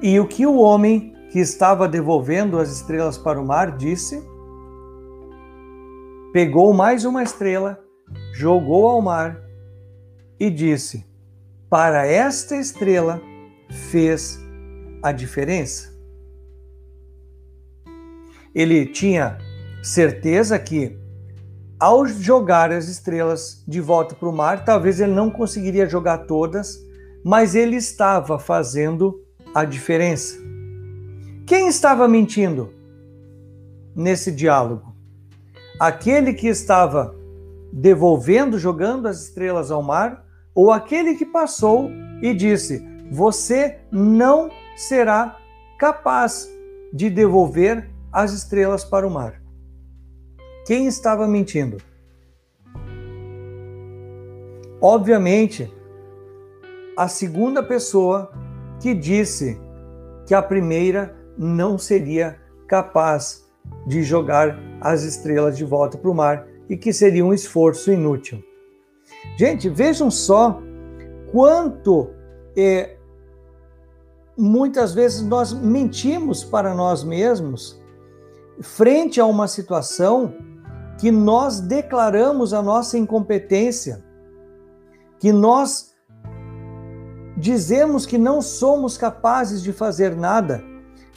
E 0.00 0.18
o 0.20 0.26
que 0.26 0.46
o 0.46 0.56
homem 0.56 1.14
que 1.30 1.38
estava 1.38 1.88
devolvendo 1.88 2.58
as 2.58 2.70
estrelas 2.70 3.16
para 3.16 3.40
o 3.40 3.46
mar 3.46 3.76
disse? 3.76 4.22
Pegou 6.32 6.72
mais 6.72 7.04
uma 7.04 7.22
estrela, 7.22 7.78
jogou 8.34 8.86
ao 8.86 9.00
mar 9.00 9.40
e 10.38 10.50
disse: 10.50 11.06
Para 11.68 12.06
esta 12.06 12.56
estrela 12.56 13.20
fez 13.90 14.38
a 15.02 15.12
diferença 15.12 15.91
ele 18.54 18.86
tinha 18.86 19.38
certeza 19.82 20.58
que 20.58 20.96
ao 21.78 22.06
jogar 22.06 22.70
as 22.70 22.86
estrelas 22.86 23.64
de 23.66 23.80
volta 23.80 24.14
para 24.14 24.28
o 24.28 24.32
mar, 24.32 24.64
talvez 24.64 25.00
ele 25.00 25.12
não 25.12 25.30
conseguiria 25.30 25.88
jogar 25.88 26.18
todas, 26.18 26.78
mas 27.24 27.54
ele 27.54 27.76
estava 27.76 28.38
fazendo 28.38 29.20
a 29.52 29.64
diferença. 29.64 30.36
Quem 31.44 31.66
estava 31.66 32.06
mentindo 32.06 32.72
nesse 33.96 34.30
diálogo? 34.30 34.94
Aquele 35.80 36.34
que 36.34 36.46
estava 36.46 37.16
devolvendo, 37.72 38.58
jogando 38.58 39.08
as 39.08 39.24
estrelas 39.24 39.70
ao 39.70 39.82
mar, 39.82 40.24
ou 40.54 40.70
aquele 40.70 41.16
que 41.16 41.26
passou 41.26 41.90
e 42.22 42.32
disse: 42.32 42.80
Você 43.10 43.78
não 43.90 44.50
será 44.76 45.36
capaz 45.78 46.48
de 46.92 47.10
devolver 47.10 47.91
as 48.12 48.32
estrelas 48.32 48.84
para 48.84 49.06
o 49.06 49.10
mar. 49.10 49.40
Quem 50.66 50.86
estava 50.86 51.26
mentindo? 51.26 51.78
Obviamente, 54.80 55.72
a 56.96 57.08
segunda 57.08 57.62
pessoa 57.62 58.30
que 58.80 58.94
disse 58.94 59.58
que 60.26 60.34
a 60.34 60.42
primeira 60.42 61.16
não 61.38 61.78
seria 61.78 62.38
capaz 62.68 63.48
de 63.86 64.02
jogar 64.02 64.58
as 64.80 65.02
estrelas 65.02 65.56
de 65.56 65.64
volta 65.64 65.96
para 65.96 66.10
o 66.10 66.14
mar 66.14 66.46
e 66.68 66.76
que 66.76 66.92
seria 66.92 67.24
um 67.24 67.32
esforço 67.32 67.90
inútil. 67.90 68.42
Gente, 69.36 69.68
vejam 69.68 70.10
só 70.10 70.60
quanto 71.30 72.10
é, 72.56 72.96
muitas 74.36 74.94
vezes 74.94 75.22
nós 75.22 75.52
mentimos 75.52 76.44
para 76.44 76.74
nós 76.74 77.02
mesmos 77.02 77.81
frente 78.60 79.20
a 79.20 79.26
uma 79.26 79.48
situação 79.48 80.34
que 80.98 81.10
nós 81.10 81.60
declaramos 81.60 82.52
a 82.52 82.62
nossa 82.62 82.98
incompetência, 82.98 84.04
que 85.18 85.32
nós 85.32 85.92
dizemos 87.36 88.06
que 88.06 88.18
não 88.18 88.40
somos 88.42 88.96
capazes 88.96 89.62
de 89.62 89.72
fazer 89.72 90.14
nada, 90.14 90.62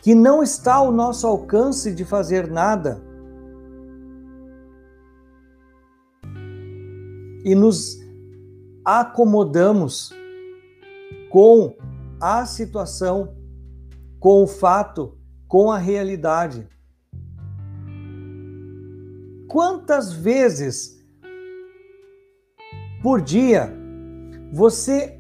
que 0.02 0.16
não 0.16 0.42
está 0.42 0.76
ao 0.76 0.92
nosso 0.92 1.28
alcance 1.28 1.94
de 1.94 2.06
fazer 2.06 2.50
nada. 2.50 3.04
E 7.44 7.54
nos 7.54 8.00
acomodamos 8.84 10.12
com 11.32 11.76
a 12.20 12.46
situação, 12.46 13.36
com 14.20 14.44
o 14.44 14.48
fato, 14.48 15.18
com 15.48 15.72
a 15.72 15.78
realidade. 15.78 16.68
Quantas 19.56 20.12
vezes 20.12 21.02
por 23.02 23.22
dia 23.22 23.74
você 24.52 25.18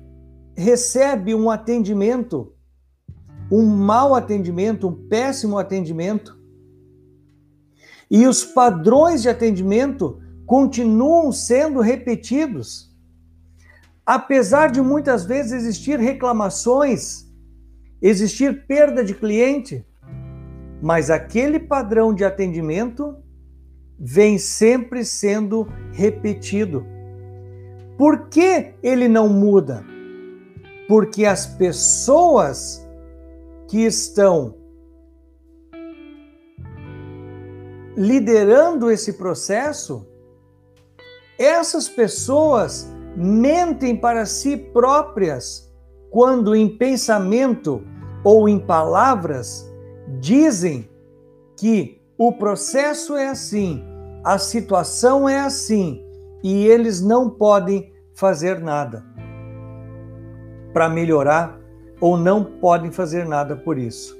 recebe 0.57 1.33
um 1.33 1.49
atendimento, 1.49 2.53
um 3.49 3.65
mau 3.65 4.13
atendimento, 4.13 4.89
um 4.89 5.07
péssimo 5.07 5.57
atendimento, 5.57 6.37
e 8.11 8.27
os 8.27 8.43
padrões 8.43 9.21
de 9.21 9.29
atendimento 9.29 10.21
continuam 10.45 11.31
sendo 11.31 11.79
repetidos? 11.79 12.93
Apesar 14.05 14.69
de 14.69 14.81
muitas 14.81 15.23
vezes 15.23 15.53
existir 15.53 15.97
reclamações, 15.97 17.25
existir 18.01 18.67
perda 18.67 19.01
de 19.01 19.13
cliente, 19.13 19.87
mas 20.81 21.09
aquele 21.09 21.57
padrão 21.57 22.13
de 22.13 22.25
atendimento 22.25 23.23
vem 23.99 24.37
sempre 24.37 25.03
sendo 25.05 25.67
repetido. 25.91 26.85
Por 27.97 28.27
que 28.27 28.73
ele 28.83 29.07
não 29.07 29.29
muda? 29.29 29.83
Porque 30.87 31.25
as 31.25 31.45
pessoas 31.45 32.85
que 33.67 33.85
estão 33.85 34.55
liderando 37.95 38.91
esse 38.91 39.13
processo, 39.13 40.05
essas 41.39 41.87
pessoas 41.87 42.93
mentem 43.15 43.95
para 43.95 44.25
si 44.25 44.57
próprias 44.57 45.73
quando 46.11 46.55
em 46.55 46.77
pensamento 46.77 47.81
ou 48.23 48.49
em 48.49 48.59
palavras 48.59 49.69
dizem 50.19 50.89
que 51.57 52.01
o 52.17 52.31
processo 52.31 53.15
é 53.15 53.27
assim, 53.27 53.83
a 54.23 54.37
situação 54.37 55.27
é 55.27 55.39
assim 55.39 56.01
e 56.43 56.65
eles 56.65 57.01
não 57.01 57.29
podem 57.29 57.91
fazer 58.13 58.59
nada 58.59 59.03
para 60.73 60.87
melhorar 60.87 61.59
ou 61.99 62.17
não 62.17 62.43
podem 62.43 62.91
fazer 62.91 63.25
nada 63.25 63.55
por 63.55 63.77
isso. 63.77 64.17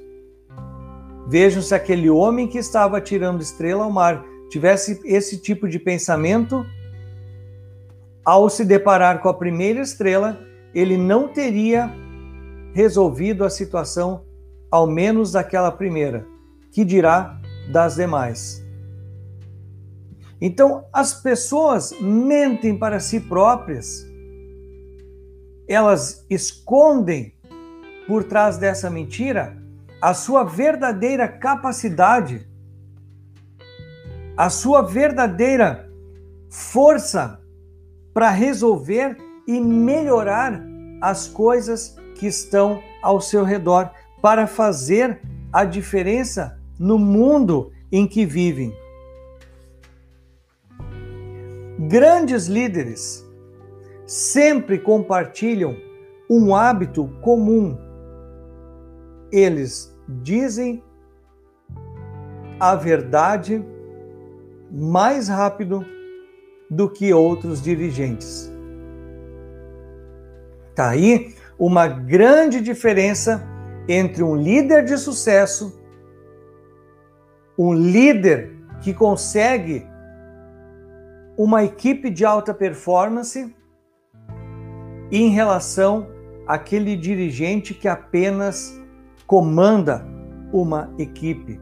Vejam 1.28 1.62
se 1.62 1.74
aquele 1.74 2.08
homem 2.10 2.46
que 2.46 2.58
estava 2.58 3.00
tirando 3.00 3.42
estrela 3.42 3.84
ao 3.84 3.90
mar 3.90 4.24
tivesse 4.50 5.00
esse 5.04 5.38
tipo 5.38 5.68
de 5.68 5.78
pensamento, 5.78 6.64
ao 8.24 8.48
se 8.48 8.64
deparar 8.64 9.20
com 9.20 9.28
a 9.28 9.34
primeira 9.34 9.80
estrela, 9.80 10.38
ele 10.74 10.96
não 10.96 11.28
teria 11.28 11.90
resolvido 12.74 13.44
a 13.44 13.50
situação, 13.50 14.24
ao 14.70 14.86
menos 14.86 15.32
daquela 15.32 15.72
primeira, 15.72 16.26
que 16.70 16.84
dirá 16.84 17.40
das 17.68 17.96
demais. 17.96 18.64
Então, 20.40 20.84
as 20.92 21.14
pessoas 21.14 21.92
mentem 22.00 22.78
para 22.78 23.00
si 23.00 23.20
próprias, 23.20 24.06
elas 25.66 26.24
escondem 26.28 27.34
por 28.06 28.22
trás 28.24 28.56
dessa 28.58 28.88
mentira 28.90 29.56
a 30.00 30.14
sua 30.14 30.44
verdadeira 30.44 31.26
capacidade, 31.26 32.46
a 34.36 34.50
sua 34.50 34.82
verdadeira 34.82 35.90
força 36.50 37.40
para 38.12 38.30
resolver 38.30 39.16
e 39.46 39.60
melhorar 39.60 40.62
as 41.00 41.26
coisas 41.26 41.96
que 42.14 42.26
estão 42.26 42.82
ao 43.02 43.20
seu 43.20 43.44
redor, 43.44 43.90
para 44.22 44.46
fazer 44.46 45.20
a 45.52 45.64
diferença 45.64 46.58
no 46.78 46.98
mundo 46.98 47.72
em 47.90 48.06
que 48.06 48.24
vivem. 48.24 48.74
Grandes 51.88 52.46
líderes 52.46 53.24
sempre 54.06 54.78
compartilham 54.78 55.76
um 56.30 56.54
hábito 56.54 57.08
comum. 57.22 57.76
Eles 59.30 59.94
dizem 60.08 60.82
a 62.58 62.74
verdade 62.74 63.64
mais 64.70 65.28
rápido 65.28 65.84
do 66.70 66.88
que 66.88 67.12
outros 67.12 67.62
dirigentes. 67.62 68.50
Está 70.70 70.90
aí 70.90 71.34
uma 71.58 71.86
grande 71.86 72.60
diferença 72.60 73.42
entre 73.88 74.22
um 74.22 74.36
líder 74.36 74.84
de 74.84 74.98
sucesso 74.98 75.80
um 77.58 77.72
líder 77.72 78.54
que 78.80 78.92
consegue 78.92 79.86
uma 81.36 81.64
equipe 81.64 82.10
de 82.10 82.24
alta 82.24 82.52
performance 82.52 83.54
em 85.10 85.28
relação 85.28 86.06
àquele 86.46 86.96
dirigente 86.96 87.74
que 87.74 87.88
apenas 87.88 88.80
comanda 89.26 90.04
uma 90.52 90.92
equipe. 90.98 91.60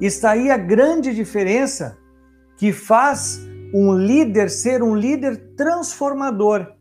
Está 0.00 0.32
aí 0.32 0.50
a 0.50 0.56
grande 0.56 1.14
diferença 1.14 1.98
que 2.56 2.72
faz 2.72 3.40
um 3.72 3.94
líder 3.94 4.50
ser 4.50 4.82
um 4.82 4.94
líder 4.94 5.54
transformador 5.56 6.72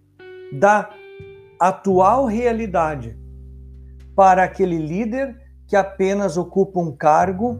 da 0.60 0.90
atual 1.60 2.26
realidade 2.26 3.18
para 4.16 4.44
aquele 4.44 4.78
líder 4.78 5.36
que 5.68 5.76
apenas 5.76 6.38
ocupa 6.38 6.80
um 6.80 6.96
cargo 6.96 7.60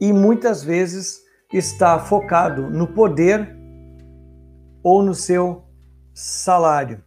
e 0.00 0.12
muitas 0.12 0.62
vezes 0.62 1.24
está 1.52 1.98
focado 1.98 2.68
no 2.70 2.86
poder 2.88 3.56
ou 4.82 5.02
no 5.02 5.14
seu 5.14 5.64
salário. 6.12 7.02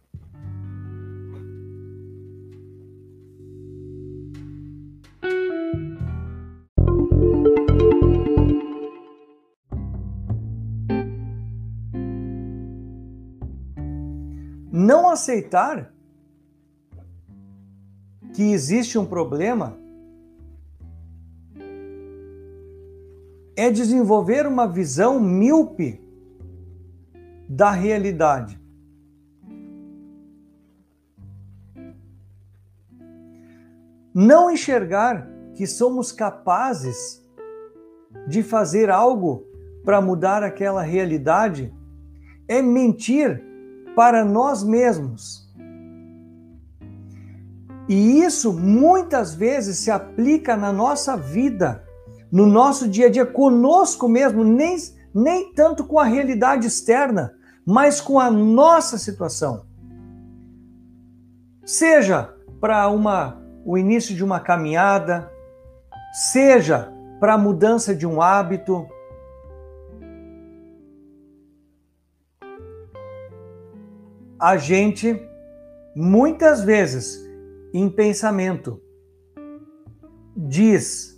Não 14.72 15.10
aceitar 15.10 15.92
que 18.32 18.52
existe 18.52 18.96
um 18.96 19.04
problema 19.04 19.78
é 23.60 23.70
desenvolver 23.70 24.46
uma 24.46 24.66
visão 24.66 25.20
míope 25.20 26.02
da 27.46 27.70
realidade. 27.70 28.58
Não 34.14 34.50
enxergar 34.50 35.28
que 35.54 35.66
somos 35.66 36.10
capazes 36.10 37.22
de 38.26 38.42
fazer 38.42 38.88
algo 38.88 39.44
para 39.84 40.00
mudar 40.00 40.42
aquela 40.42 40.80
realidade 40.80 41.70
é 42.48 42.62
mentir 42.62 43.44
para 43.94 44.24
nós 44.24 44.64
mesmos. 44.64 45.52
E 47.86 48.22
isso 48.22 48.54
muitas 48.54 49.34
vezes 49.34 49.76
se 49.76 49.90
aplica 49.90 50.56
na 50.56 50.72
nossa 50.72 51.14
vida 51.14 51.89
no 52.30 52.46
nosso 52.46 52.88
dia 52.88 53.06
a 53.06 53.10
dia, 53.10 53.26
conosco 53.26 54.08
mesmo, 54.08 54.44
nem, 54.44 54.76
nem 55.14 55.52
tanto 55.52 55.84
com 55.84 55.98
a 55.98 56.04
realidade 56.04 56.66
externa, 56.66 57.34
mas 57.66 58.00
com 58.00 58.18
a 58.18 58.30
nossa 58.30 58.98
situação. 58.98 59.64
Seja 61.64 62.34
para 62.60 62.88
uma 62.88 63.40
o 63.64 63.76
início 63.76 64.14
de 64.14 64.24
uma 64.24 64.40
caminhada, 64.40 65.30
seja 66.12 66.92
para 67.18 67.34
a 67.34 67.38
mudança 67.38 67.94
de 67.94 68.06
um 68.06 68.22
hábito, 68.22 68.88
a 74.40 74.56
gente 74.56 75.20
muitas 75.94 76.62
vezes 76.64 77.20
em 77.74 77.90
pensamento 77.90 78.80
diz 80.34 81.09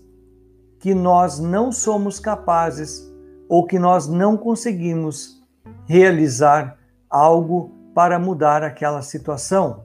que 0.83 0.95
nós 0.95 1.39
não 1.39 1.71
somos 1.71 2.19
capazes 2.19 3.09
ou 3.49 3.65
que 3.65 3.79
nós 3.79 4.09
não 4.09 4.37
conseguimos 4.37 5.41
realizar 5.87 6.77
algo 7.09 7.73
para 7.95 8.19
mudar 8.19 8.65
aquela 8.65 9.01
situação. 9.01 9.85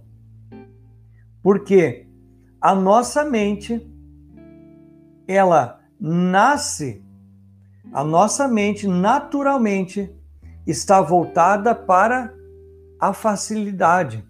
Porque 1.43 2.07
a 2.59 2.73
nossa 2.73 3.23
mente 3.23 3.87
ela 5.27 5.79
nasce 5.99 7.05
a 7.93 8.03
nossa 8.03 8.47
mente 8.47 8.87
naturalmente 8.87 10.11
está 10.65 10.99
voltada 10.99 11.75
para 11.75 12.33
a 12.99 13.13
facilidade. 13.13 14.27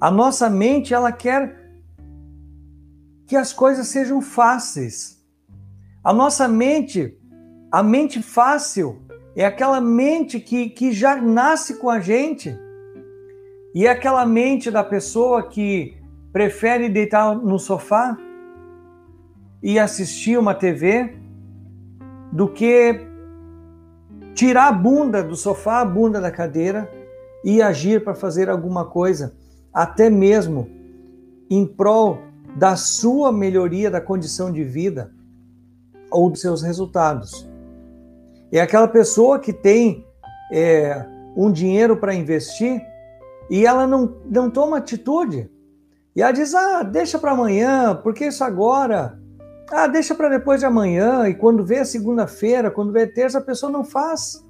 A 0.00 0.10
nossa 0.10 0.48
mente, 0.48 0.94
ela 0.94 1.10
quer 1.12 1.66
que 3.26 3.34
as 3.34 3.52
coisas 3.52 3.88
sejam 3.88 4.22
fáceis. 4.22 5.15
A 6.06 6.12
nossa 6.12 6.46
mente, 6.46 7.18
a 7.68 7.82
mente 7.82 8.22
fácil, 8.22 9.02
é 9.34 9.44
aquela 9.44 9.80
mente 9.80 10.38
que, 10.38 10.68
que 10.68 10.92
já 10.92 11.20
nasce 11.20 11.80
com 11.80 11.90
a 11.90 11.98
gente. 11.98 12.56
E 13.74 13.88
é 13.88 13.90
aquela 13.90 14.24
mente 14.24 14.70
da 14.70 14.84
pessoa 14.84 15.48
que 15.48 15.96
prefere 16.32 16.88
deitar 16.88 17.34
no 17.34 17.58
sofá 17.58 18.16
e 19.60 19.80
assistir 19.80 20.38
uma 20.38 20.54
TV 20.54 21.12
do 22.30 22.46
que 22.46 23.00
tirar 24.32 24.68
a 24.68 24.72
bunda 24.72 25.24
do 25.24 25.34
sofá, 25.34 25.80
a 25.80 25.84
bunda 25.84 26.20
da 26.20 26.30
cadeira 26.30 26.88
e 27.42 27.60
agir 27.60 28.04
para 28.04 28.14
fazer 28.14 28.48
alguma 28.48 28.84
coisa, 28.84 29.34
até 29.74 30.08
mesmo 30.08 30.70
em 31.50 31.66
prol 31.66 32.20
da 32.54 32.76
sua 32.76 33.32
melhoria 33.32 33.90
da 33.90 34.00
condição 34.00 34.52
de 34.52 34.62
vida 34.62 35.15
ou 36.16 36.30
dos 36.30 36.40
seus 36.40 36.62
resultados. 36.62 37.48
É 38.50 38.60
aquela 38.60 38.88
pessoa 38.88 39.38
que 39.38 39.52
tem 39.52 40.06
é, 40.50 41.04
um 41.36 41.50
dinheiro 41.52 41.96
para 41.96 42.14
investir 42.14 42.80
e 43.50 43.66
ela 43.66 43.86
não, 43.86 44.16
não 44.24 44.50
toma 44.50 44.78
atitude. 44.78 45.50
E 46.14 46.22
ela 46.22 46.32
diz: 46.32 46.54
ah, 46.54 46.82
deixa 46.82 47.18
para 47.18 47.32
amanhã, 47.32 47.94
porque 48.02 48.26
isso 48.26 48.42
agora. 48.42 49.20
Ah, 49.70 49.86
deixa 49.86 50.14
para 50.14 50.28
depois 50.28 50.60
de 50.60 50.66
amanhã. 50.66 51.28
E 51.28 51.34
quando 51.34 51.64
vê 51.64 51.84
segunda-feira, 51.84 52.70
quando 52.70 52.92
vê 52.92 53.06
terça, 53.06 53.38
a 53.38 53.42
pessoa 53.42 53.70
não 53.70 53.84
faz. 53.84 54.44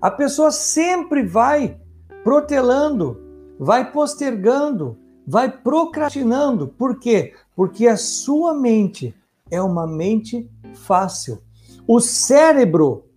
A 0.00 0.10
pessoa 0.10 0.50
sempre 0.50 1.24
vai 1.24 1.78
protelando, 2.22 3.20
vai 3.58 3.90
postergando, 3.90 4.96
vai 5.26 5.50
procrastinando. 5.50 6.68
Por 6.68 6.98
quê? 7.00 7.32
Porque 7.56 7.88
a 7.88 7.96
sua 7.96 8.54
mente 8.54 9.14
é 9.50 9.60
uma 9.60 9.86
mente 9.86 10.48
fácil. 10.74 11.42
O 11.86 12.00
cérebro 12.00 13.08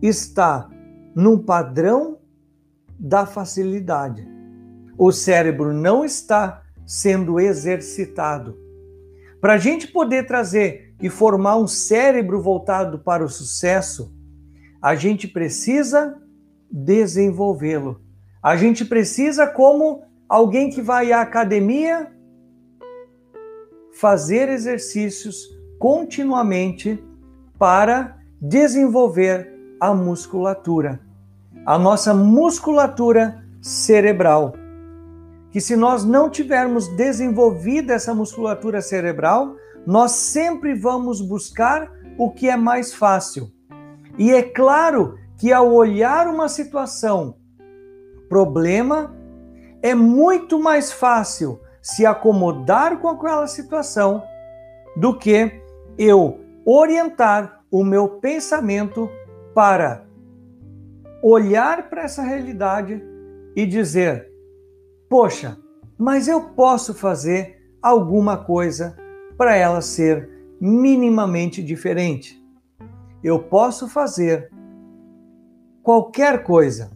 está 0.00 0.68
num 1.14 1.38
padrão 1.38 2.18
da 2.98 3.26
facilidade. 3.26 4.26
O 4.98 5.12
cérebro 5.12 5.72
não 5.72 6.04
está 6.04 6.62
sendo 6.86 7.38
exercitado. 7.40 8.56
Para 9.40 9.54
a 9.54 9.58
gente 9.58 9.88
poder 9.88 10.26
trazer 10.26 10.94
e 11.00 11.10
formar 11.10 11.56
um 11.56 11.66
cérebro 11.66 12.40
voltado 12.40 12.98
para 12.98 13.24
o 13.24 13.28
sucesso, 13.28 14.14
a 14.80 14.94
gente 14.94 15.28
precisa 15.28 16.20
desenvolvê-lo. 16.70 18.00
A 18.42 18.56
gente 18.56 18.84
precisa, 18.84 19.46
como 19.46 20.02
alguém 20.28 20.70
que 20.70 20.80
vai 20.80 21.12
à 21.12 21.20
academia, 21.20 22.12
fazer 23.92 24.48
exercícios 24.48 25.55
continuamente 25.78 27.02
para 27.58 28.16
desenvolver 28.40 29.52
a 29.80 29.94
musculatura, 29.94 31.00
a 31.64 31.78
nossa 31.78 32.14
musculatura 32.14 33.44
cerebral. 33.60 34.54
Que 35.50 35.60
se 35.60 35.76
nós 35.76 36.04
não 36.04 36.28
tivermos 36.28 36.88
desenvolvida 36.88 37.94
essa 37.94 38.14
musculatura 38.14 38.80
cerebral, 38.80 39.56
nós 39.86 40.12
sempre 40.12 40.74
vamos 40.74 41.20
buscar 41.20 41.90
o 42.18 42.30
que 42.30 42.48
é 42.48 42.56
mais 42.56 42.92
fácil. 42.92 43.50
E 44.18 44.32
é 44.32 44.42
claro 44.42 45.16
que 45.38 45.52
ao 45.52 45.72
olhar 45.72 46.26
uma 46.26 46.48
situação 46.48 47.36
problema, 48.28 49.14
é 49.82 49.94
muito 49.94 50.58
mais 50.58 50.90
fácil 50.90 51.60
se 51.80 52.04
acomodar 52.04 52.98
com 52.98 53.08
aquela 53.08 53.46
situação 53.46 54.22
do 54.96 55.16
que 55.16 55.62
eu 55.98 56.40
orientar 56.64 57.64
o 57.70 57.84
meu 57.84 58.08
pensamento 58.20 59.08
para 59.54 60.06
olhar 61.22 61.88
para 61.88 62.02
essa 62.02 62.22
realidade 62.22 63.02
e 63.54 63.66
dizer: 63.66 64.30
poxa, 65.08 65.56
mas 65.98 66.28
eu 66.28 66.50
posso 66.50 66.92
fazer 66.92 67.56
alguma 67.80 68.36
coisa 68.36 68.96
para 69.36 69.56
ela 69.56 69.80
ser 69.80 70.28
minimamente 70.60 71.62
diferente. 71.62 72.42
Eu 73.22 73.42
posso 73.42 73.88
fazer 73.88 74.50
qualquer 75.82 76.42
coisa 76.42 76.90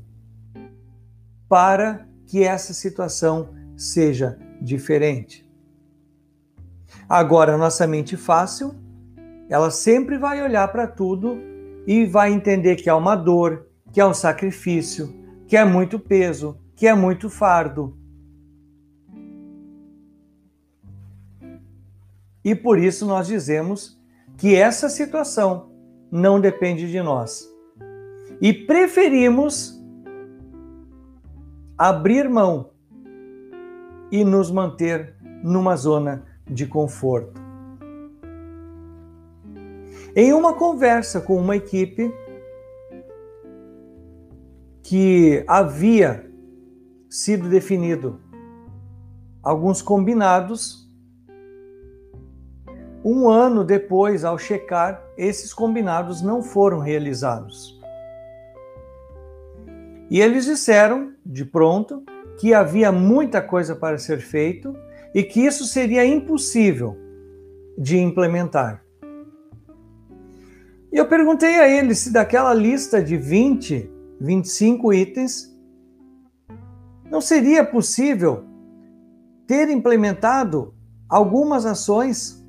para 1.48 2.06
que 2.26 2.44
essa 2.44 2.72
situação 2.72 3.50
seja 3.76 4.38
diferente. 4.60 5.48
Agora, 7.08 7.56
nossa 7.56 7.86
mente 7.86 8.16
fácil, 8.16 8.74
ela 9.50 9.70
sempre 9.70 10.16
vai 10.16 10.40
olhar 10.40 10.68
para 10.68 10.86
tudo 10.86 11.36
e 11.84 12.06
vai 12.06 12.32
entender 12.32 12.76
que 12.76 12.88
é 12.88 12.94
uma 12.94 13.16
dor, 13.16 13.66
que 13.92 14.00
é 14.00 14.06
um 14.06 14.14
sacrifício, 14.14 15.12
que 15.48 15.56
é 15.56 15.64
muito 15.64 15.98
peso, 15.98 16.56
que 16.76 16.86
é 16.86 16.94
muito 16.94 17.28
fardo. 17.28 17.98
E 22.44 22.54
por 22.54 22.78
isso 22.78 23.04
nós 23.04 23.26
dizemos 23.26 24.00
que 24.38 24.54
essa 24.54 24.88
situação 24.88 25.72
não 26.12 26.40
depende 26.40 26.88
de 26.88 27.02
nós. 27.02 27.44
E 28.40 28.52
preferimos 28.52 29.78
abrir 31.76 32.28
mão 32.28 32.70
e 34.12 34.24
nos 34.24 34.50
manter 34.50 35.16
numa 35.42 35.74
zona 35.74 36.24
de 36.46 36.66
conforto. 36.66 37.39
Em 40.14 40.32
uma 40.32 40.54
conversa 40.54 41.20
com 41.20 41.36
uma 41.36 41.56
equipe 41.56 42.12
que 44.82 45.44
havia 45.46 46.28
sido 47.08 47.48
definido 47.48 48.20
alguns 49.42 49.80
combinados, 49.80 50.88
um 53.04 53.30
ano 53.30 53.64
depois, 53.64 54.24
ao 54.24 54.36
checar, 54.36 55.02
esses 55.16 55.54
combinados 55.54 56.20
não 56.20 56.42
foram 56.42 56.80
realizados. 56.80 57.80
E 60.10 60.20
eles 60.20 60.44
disseram, 60.44 61.14
de 61.24 61.44
pronto, 61.44 62.02
que 62.38 62.52
havia 62.52 62.90
muita 62.90 63.40
coisa 63.40 63.76
para 63.76 63.96
ser 63.96 64.18
feito 64.18 64.74
e 65.14 65.22
que 65.22 65.40
isso 65.40 65.64
seria 65.64 66.04
impossível 66.04 66.96
de 67.78 67.96
implementar. 67.96 68.84
E 70.92 70.96
eu 70.96 71.06
perguntei 71.06 71.60
a 71.60 71.68
eles 71.68 71.98
se 71.98 72.12
daquela 72.12 72.52
lista 72.52 73.02
de 73.02 73.16
20, 73.16 73.88
25 74.20 74.92
itens, 74.92 75.56
não 77.08 77.20
seria 77.20 77.64
possível 77.64 78.44
ter 79.46 79.68
implementado 79.68 80.74
algumas 81.08 81.64
ações. 81.64 82.44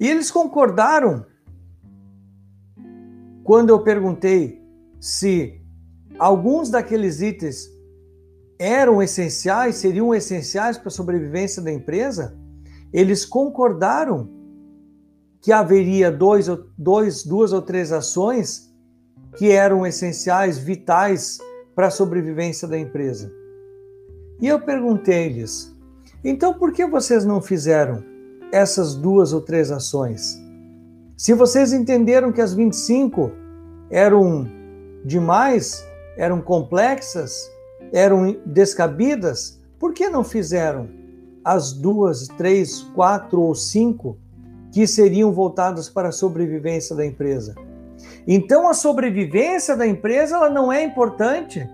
E 0.00 0.08
eles 0.08 0.30
concordaram 0.30 1.24
quando 3.44 3.70
eu 3.70 3.82
perguntei 3.82 4.62
se 4.98 5.60
alguns 6.18 6.70
daqueles 6.70 7.20
itens 7.20 7.68
eram 8.58 9.02
essenciais, 9.02 9.76
seriam 9.76 10.14
essenciais 10.14 10.78
para 10.78 10.88
a 10.88 10.90
sobrevivência 10.90 11.62
da 11.62 11.72
empresa, 11.72 12.36
eles 12.92 13.24
concordaram 13.24 14.33
que 15.44 15.52
haveria 15.52 16.10
dois, 16.10 16.46
dois, 16.76 17.22
duas 17.22 17.52
ou 17.52 17.60
três 17.60 17.92
ações 17.92 18.72
que 19.36 19.50
eram 19.52 19.86
essenciais, 19.86 20.56
vitais 20.56 21.38
para 21.74 21.88
a 21.88 21.90
sobrevivência 21.90 22.66
da 22.66 22.78
empresa. 22.78 23.30
E 24.40 24.48
eu 24.48 24.58
perguntei-lhes: 24.58 25.70
então 26.24 26.54
por 26.54 26.72
que 26.72 26.86
vocês 26.86 27.26
não 27.26 27.42
fizeram 27.42 28.02
essas 28.50 28.94
duas 28.94 29.34
ou 29.34 29.42
três 29.42 29.70
ações? 29.70 30.34
Se 31.14 31.34
vocês 31.34 31.74
entenderam 31.74 32.32
que 32.32 32.40
as 32.40 32.54
25 32.54 33.30
eram 33.90 34.48
demais, 35.04 35.86
eram 36.16 36.40
complexas, 36.40 37.50
eram 37.92 38.34
descabidas, 38.46 39.60
por 39.78 39.92
que 39.92 40.08
não 40.08 40.24
fizeram 40.24 40.88
as 41.44 41.74
duas, 41.74 42.28
três, 42.28 42.80
quatro 42.94 43.42
ou 43.42 43.54
cinco 43.54 44.18
que 44.74 44.88
seriam 44.88 45.32
voltadas 45.32 45.88
para 45.88 46.08
a 46.08 46.12
sobrevivência 46.12 46.96
da 46.96 47.06
empresa? 47.06 47.54
Então 48.26 48.68
a 48.68 48.74
sobrevivência 48.74 49.76
da 49.76 49.86
empresa 49.86 50.34
ela 50.34 50.50
não 50.50 50.72
é 50.72 50.82
importante. 50.82 51.64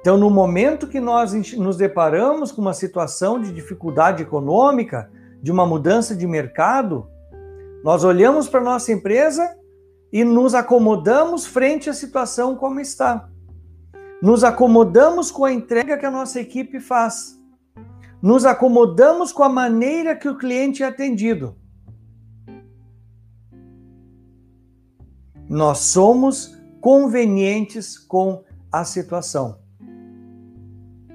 Então, 0.00 0.16
no 0.16 0.30
momento 0.30 0.88
que 0.88 0.98
nós 0.98 1.34
nos 1.52 1.76
deparamos 1.76 2.50
com 2.50 2.62
uma 2.62 2.72
situação 2.72 3.38
de 3.38 3.52
dificuldade 3.52 4.22
econômica, 4.22 5.10
de 5.42 5.52
uma 5.52 5.66
mudança 5.66 6.16
de 6.16 6.26
mercado, 6.26 7.06
nós 7.84 8.04
olhamos 8.04 8.48
para 8.48 8.60
a 8.60 8.64
nossa 8.64 8.90
empresa 8.90 9.54
e 10.10 10.24
nos 10.24 10.54
acomodamos 10.54 11.44
frente 11.44 11.90
à 11.90 11.92
situação 11.92 12.56
como 12.56 12.80
está. 12.80 13.28
Nos 14.22 14.42
acomodamos 14.42 15.30
com 15.30 15.44
a 15.44 15.52
entrega 15.52 15.98
que 15.98 16.06
a 16.06 16.10
nossa 16.10 16.40
equipe 16.40 16.80
faz. 16.80 17.38
Nos 18.22 18.44
acomodamos 18.44 19.32
com 19.32 19.42
a 19.42 19.48
maneira 19.48 20.14
que 20.14 20.28
o 20.28 20.38
cliente 20.38 20.84
é 20.84 20.86
atendido. 20.86 21.56
Nós 25.48 25.78
somos 25.78 26.56
convenientes 26.80 27.98
com 27.98 28.44
a 28.70 28.84
situação. 28.84 29.58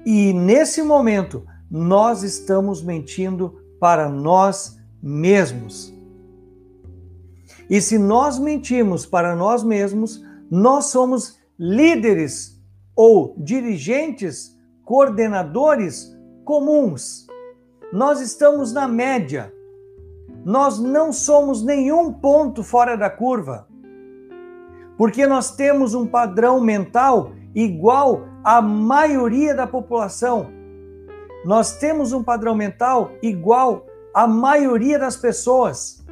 E 0.04 0.34
nesse 0.34 0.82
momento, 0.82 1.46
nós 1.70 2.22
estamos 2.22 2.82
mentindo 2.82 3.58
para 3.80 4.10
nós 4.10 4.78
mesmos. 5.02 5.94
E 7.70 7.80
se 7.80 7.98
nós 7.98 8.38
mentimos 8.38 9.06
para 9.06 9.34
nós 9.34 9.64
mesmos, 9.64 10.22
nós 10.50 10.86
somos 10.86 11.38
líderes 11.58 12.62
ou 12.94 13.34
dirigentes, 13.38 14.56
coordenadores 14.84 16.17
comuns. 16.48 17.26
Nós 17.92 18.22
estamos 18.22 18.72
na 18.72 18.88
média. 18.88 19.52
Nós 20.46 20.78
não 20.78 21.12
somos 21.12 21.62
nenhum 21.62 22.10
ponto 22.10 22.62
fora 22.62 22.96
da 22.96 23.10
curva 23.10 23.68
porque 24.96 25.26
nós 25.26 25.54
temos 25.54 25.94
um 25.94 26.06
padrão 26.06 26.60
mental 26.60 27.32
igual 27.54 28.26
à 28.42 28.62
maioria 28.62 29.54
da 29.54 29.66
população. 29.66 30.50
Nós 31.44 31.76
temos 31.76 32.12
um 32.12 32.22
padrão 32.22 32.54
mental 32.54 33.12
igual 33.22 33.86
à 34.12 34.26
maioria 34.26 34.98
das 34.98 35.16
pessoas. 35.16 36.04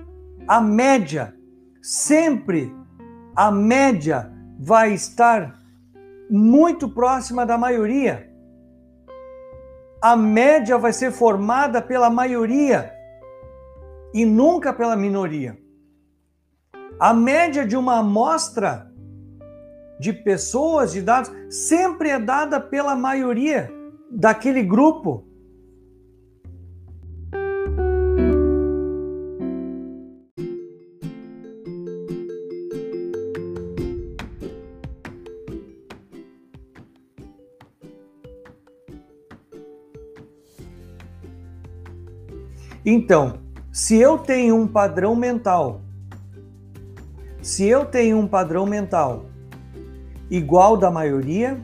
A 0.46 0.60
média, 0.60 1.34
sempre 1.82 2.72
a 3.34 3.50
média 3.50 4.30
vai 4.60 4.92
estar 4.92 5.60
muito 6.30 6.88
próxima 6.88 7.44
da 7.46 7.56
maioria. 7.58 8.25
A 10.00 10.14
média 10.14 10.76
vai 10.76 10.92
ser 10.92 11.10
formada 11.10 11.80
pela 11.80 12.10
maioria 12.10 12.92
e 14.12 14.24
nunca 14.24 14.72
pela 14.72 14.96
minoria. 14.96 15.58
A 16.98 17.12
média 17.12 17.66
de 17.66 17.76
uma 17.76 17.98
amostra 17.98 18.90
de 19.98 20.12
pessoas, 20.12 20.92
de 20.92 21.02
dados, 21.02 21.30
sempre 21.50 22.10
é 22.10 22.18
dada 22.18 22.60
pela 22.60 22.94
maioria 22.94 23.70
daquele 24.10 24.62
grupo. 24.62 25.25
Então, 42.86 43.40
se 43.72 43.98
eu 43.98 44.16
tenho 44.16 44.56
um 44.56 44.66
padrão 44.66 45.14
mental 45.14 45.82
se 47.46 47.64
eu 47.64 47.84
tenho 47.84 48.18
um 48.18 48.26
padrão 48.26 48.66
mental 48.66 49.26
igual 50.28 50.76
da 50.76 50.90
maioria, 50.90 51.56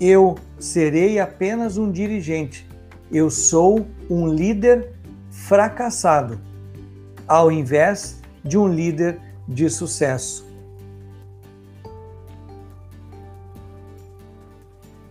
eu 0.00 0.36
serei 0.58 1.20
apenas 1.20 1.78
um 1.78 1.92
dirigente. 1.92 2.68
Eu 3.08 3.30
sou 3.30 3.86
um 4.10 4.26
líder 4.26 4.92
fracassado, 5.30 6.40
ao 7.28 7.52
invés 7.52 8.20
de 8.44 8.58
um 8.58 8.66
líder 8.66 9.20
de 9.46 9.70
sucesso. 9.70 10.44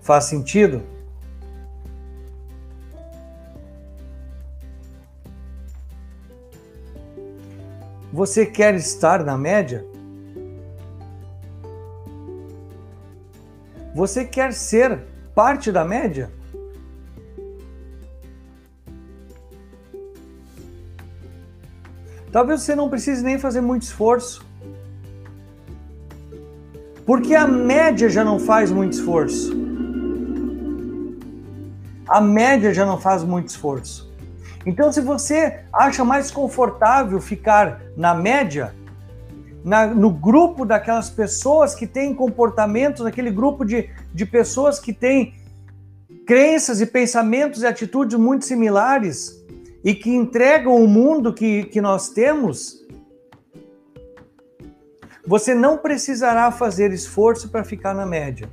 Faz 0.02 0.26
sentido? 0.26 0.84
Você 8.12 8.46
quer 8.46 8.74
estar 8.76 9.24
na 9.24 9.38
média? 9.38 9.86
Você 13.94 14.26
quer 14.26 14.52
ser 14.54 15.00
parte 15.36 15.72
da 15.72 15.86
média? 15.86 16.32
Talvez 22.32 22.62
você 22.62 22.76
não 22.76 22.90
precise 22.90 23.24
nem 23.24 23.38
fazer 23.38 23.62
muito 23.62 23.84
esforço. 23.84 24.46
Porque 27.06 27.34
a 27.36 27.48
média 27.48 28.10
já 28.10 28.24
não 28.24 28.40
faz 28.40 28.72
muito 28.72 28.94
esforço. 28.94 29.52
A 32.08 32.20
média 32.20 32.74
já 32.74 32.86
não 32.86 33.00
faz 33.00 33.24
muito 33.24 33.50
esforço. 33.50 34.09
Então, 34.66 34.92
se 34.92 35.02
você 35.02 35.62
acha 35.72 36.04
mais 36.04 36.30
confortável 36.32 37.20
ficar 37.22 37.82
na 37.96 38.14
média, 38.14 38.76
na, 39.64 39.88
no 39.88 40.10
grupo 40.10 40.66
daquelas 40.66 41.10
pessoas 41.10 41.74
que 41.74 41.88
têm 41.88 42.14
comportamentos, 42.14 43.04
naquele 43.04 43.32
grupo 43.32 43.64
de, 43.64 43.90
de 44.14 44.26
pessoas 44.26 44.80
que 44.80 44.94
têm 44.94 45.34
crenças 46.26 46.82
e 46.82 46.86
pensamentos 46.86 47.62
e 47.62 47.68
atitudes 47.68 48.18
muito 48.18 48.46
similares 48.46 49.44
e 49.84 49.96
que 49.96 50.10
entregam 50.12 50.76
o 50.76 50.88
mundo 50.88 51.34
que, 51.34 51.64
que 51.64 51.82
nós 51.82 52.10
temos, 52.10 52.86
você 55.26 55.54
não 55.54 55.78
precisará 55.78 56.52
fazer 56.52 56.92
esforço 56.92 57.50
para 57.50 57.64
ficar 57.64 57.94
na 57.94 58.06
média. 58.06 58.50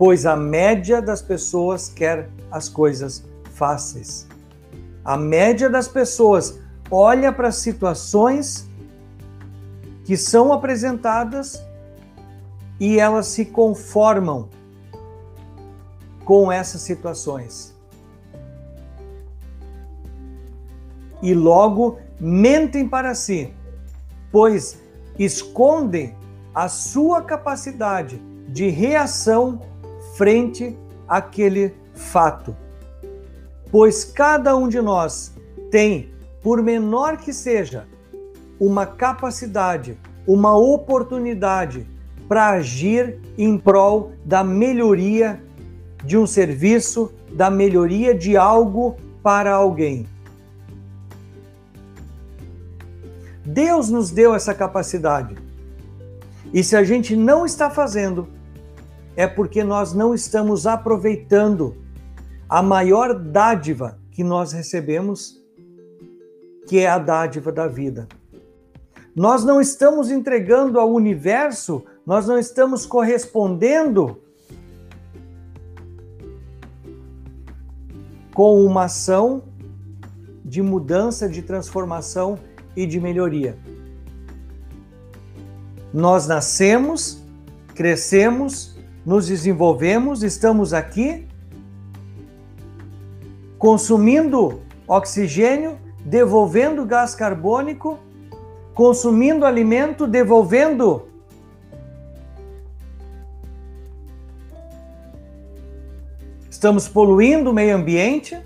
Pois 0.00 0.24
a 0.24 0.34
média 0.34 1.02
das 1.02 1.20
pessoas 1.20 1.90
quer 1.90 2.30
as 2.50 2.70
coisas 2.70 3.22
fáceis. 3.52 4.26
A 5.04 5.14
média 5.14 5.68
das 5.68 5.86
pessoas 5.86 6.58
olha 6.90 7.30
para 7.30 7.52
situações 7.52 8.66
que 10.06 10.16
são 10.16 10.54
apresentadas 10.54 11.62
e 12.80 12.98
elas 12.98 13.26
se 13.26 13.44
conformam 13.44 14.48
com 16.24 16.50
essas 16.50 16.80
situações. 16.80 17.76
E 21.20 21.34
logo 21.34 21.98
mentem 22.18 22.88
para 22.88 23.14
si, 23.14 23.52
pois 24.32 24.78
escondem 25.18 26.16
a 26.54 26.70
sua 26.70 27.20
capacidade 27.20 28.16
de 28.48 28.70
reação 28.70 29.68
frente 30.20 30.76
àquele 31.08 31.74
fato. 31.94 32.54
Pois 33.70 34.04
cada 34.04 34.54
um 34.54 34.68
de 34.68 34.78
nós 34.78 35.34
tem, 35.70 36.10
por 36.42 36.62
menor 36.62 37.16
que 37.16 37.32
seja, 37.32 37.88
uma 38.60 38.84
capacidade, 38.84 39.96
uma 40.26 40.54
oportunidade 40.54 41.86
para 42.28 42.50
agir 42.50 43.18
em 43.38 43.56
prol 43.56 44.12
da 44.22 44.44
melhoria 44.44 45.42
de 46.04 46.18
um 46.18 46.26
serviço, 46.26 47.10
da 47.32 47.48
melhoria 47.48 48.14
de 48.14 48.36
algo 48.36 48.96
para 49.22 49.54
alguém. 49.54 50.06
Deus 53.42 53.88
nos 53.88 54.10
deu 54.10 54.34
essa 54.34 54.52
capacidade. 54.52 55.34
E 56.52 56.62
se 56.62 56.76
a 56.76 56.84
gente 56.84 57.16
não 57.16 57.46
está 57.46 57.70
fazendo, 57.70 58.28
é 59.20 59.26
porque 59.26 59.62
nós 59.62 59.92
não 59.92 60.14
estamos 60.14 60.66
aproveitando 60.66 61.76
a 62.48 62.62
maior 62.62 63.12
dádiva 63.12 63.98
que 64.10 64.24
nós 64.24 64.50
recebemos, 64.50 65.38
que 66.66 66.78
é 66.78 66.88
a 66.88 66.98
dádiva 66.98 67.52
da 67.52 67.68
vida. 67.68 68.08
Nós 69.14 69.44
não 69.44 69.60
estamos 69.60 70.10
entregando 70.10 70.80
ao 70.80 70.90
universo, 70.90 71.84
nós 72.06 72.26
não 72.26 72.38
estamos 72.38 72.86
correspondendo 72.86 74.22
com 78.32 78.64
uma 78.64 78.84
ação 78.84 79.42
de 80.42 80.62
mudança, 80.62 81.28
de 81.28 81.42
transformação 81.42 82.38
e 82.74 82.86
de 82.86 82.98
melhoria. 82.98 83.58
Nós 85.92 86.26
nascemos, 86.26 87.22
crescemos, 87.74 88.79
nos 89.10 89.26
desenvolvemos, 89.26 90.22
estamos 90.22 90.72
aqui 90.72 91.26
consumindo 93.58 94.60
oxigênio, 94.86 95.76
devolvendo 96.04 96.86
gás 96.86 97.12
carbônico, 97.12 97.98
consumindo 98.72 99.44
alimento, 99.44 100.06
devolvendo 100.06 101.08
Estamos 106.48 106.86
poluindo 106.86 107.50
o 107.50 107.52
meio 107.52 107.74
ambiente. 107.74 108.38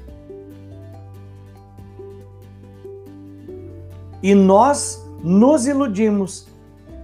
E 4.22 4.34
nós 4.34 5.04
nos 5.22 5.66
iludimos, 5.66 6.48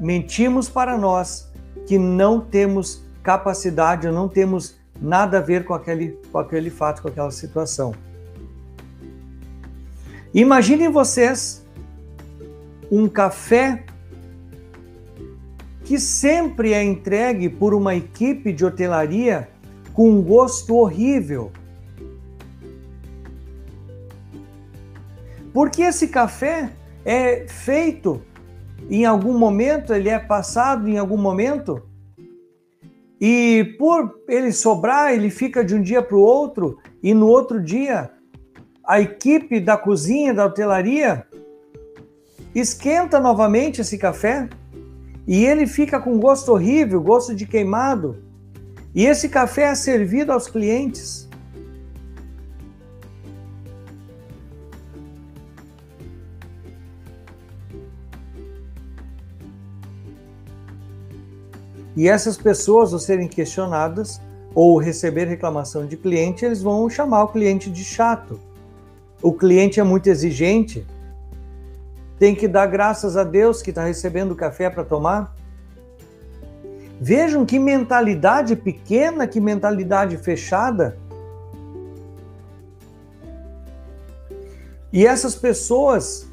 mentimos 0.00 0.66
para 0.70 0.96
nós 0.96 1.52
que 1.86 1.98
não 1.98 2.40
temos 2.40 3.09
capacidade, 3.22 4.08
não 4.08 4.28
temos 4.28 4.78
nada 5.00 5.38
a 5.38 5.40
ver 5.40 5.64
com 5.64 5.74
aquele, 5.74 6.18
com 6.30 6.38
aquele 6.38 6.70
fato, 6.70 7.02
com 7.02 7.08
aquela 7.08 7.30
situação. 7.30 7.94
Imaginem 10.32 10.90
vocês 10.90 11.64
um 12.90 13.08
café 13.08 13.84
que 15.84 15.98
sempre 15.98 16.72
é 16.72 16.82
entregue 16.82 17.48
por 17.48 17.74
uma 17.74 17.94
equipe 17.96 18.52
de 18.52 18.64
hotelaria 18.64 19.48
com 19.92 20.08
um 20.08 20.22
gosto 20.22 20.76
horrível. 20.76 21.50
Porque 25.52 25.82
esse 25.82 26.08
café 26.08 26.70
é 27.04 27.46
feito 27.48 28.22
em 28.88 29.04
algum 29.04 29.36
momento, 29.36 29.92
ele 29.92 30.08
é 30.08 30.18
passado 30.18 30.88
em 30.88 30.96
algum 30.96 31.16
momento 31.16 31.82
e 33.20 33.76
por 33.78 34.22
ele 34.26 34.50
sobrar, 34.50 35.12
ele 35.12 35.28
fica 35.28 35.64
de 35.64 35.74
um 35.74 35.82
dia 35.82 36.00
para 36.00 36.16
o 36.16 36.20
outro, 36.20 36.78
e 37.02 37.12
no 37.12 37.26
outro 37.26 37.62
dia, 37.62 38.10
a 38.84 39.00
equipe 39.00 39.60
da 39.60 39.76
cozinha, 39.76 40.32
da 40.32 40.46
hotelaria, 40.46 41.26
esquenta 42.54 43.20
novamente 43.20 43.80
esse 43.80 43.96
café 43.96 44.48
e 45.26 45.44
ele 45.44 45.66
fica 45.66 46.00
com 46.00 46.18
gosto 46.18 46.50
horrível, 46.50 47.00
gosto 47.00 47.34
de 47.34 47.46
queimado. 47.46 48.24
E 48.92 49.06
esse 49.06 49.28
café 49.28 49.64
é 49.64 49.74
servido 49.76 50.32
aos 50.32 50.48
clientes. 50.48 51.29
E 61.96 62.08
essas 62.08 62.36
pessoas, 62.36 62.92
ao 62.92 62.98
serem 62.98 63.28
questionadas 63.28 64.20
ou 64.54 64.78
receber 64.78 65.26
reclamação 65.26 65.86
de 65.86 65.96
cliente, 65.96 66.44
eles 66.44 66.62
vão 66.62 66.88
chamar 66.88 67.24
o 67.24 67.28
cliente 67.28 67.70
de 67.70 67.84
chato. 67.84 68.38
O 69.22 69.32
cliente 69.32 69.80
é 69.80 69.82
muito 69.82 70.08
exigente, 70.08 70.86
tem 72.18 72.34
que 72.34 72.46
dar 72.46 72.66
graças 72.66 73.16
a 73.16 73.24
Deus 73.24 73.62
que 73.62 73.70
está 73.70 73.84
recebendo 73.84 74.36
café 74.36 74.70
para 74.70 74.84
tomar. 74.84 75.34
Vejam 77.00 77.46
que 77.46 77.58
mentalidade 77.58 78.54
pequena, 78.54 79.26
que 79.26 79.40
mentalidade 79.40 80.16
fechada. 80.18 80.98
E 84.92 85.06
essas 85.06 85.34
pessoas 85.34 86.29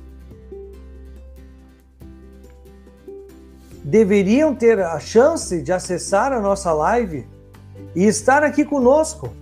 deveriam 3.88 4.54
ter 4.54 4.82
a 4.82 5.00
chance 5.00 5.62
de 5.62 5.72
acessar 5.72 6.34
a 6.34 6.42
nossa 6.42 6.74
live 6.74 7.26
e 7.96 8.04
estar 8.04 8.44
aqui 8.44 8.66
conosco. 8.66 9.34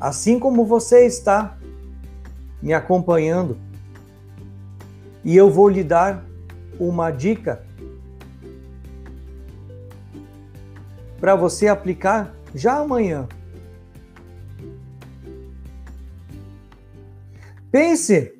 Assim 0.00 0.38
como 0.38 0.64
você 0.64 1.04
está 1.04 1.58
me 2.62 2.72
acompanhando. 2.72 3.58
E 5.24 5.36
eu 5.36 5.50
vou 5.50 5.68
lhe 5.68 5.82
dar 5.82 6.24
uma 6.78 7.10
dica 7.10 7.64
para 11.20 11.34
você 11.34 11.66
aplicar 11.66 12.32
já 12.54 12.76
amanhã. 12.76 13.28
Pense, 17.72 18.32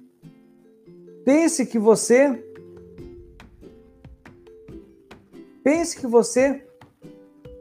pense 1.25 1.67
que 1.67 1.79
você 1.79 2.52
Pense 5.63 5.97
que 5.97 6.07
você 6.07 6.67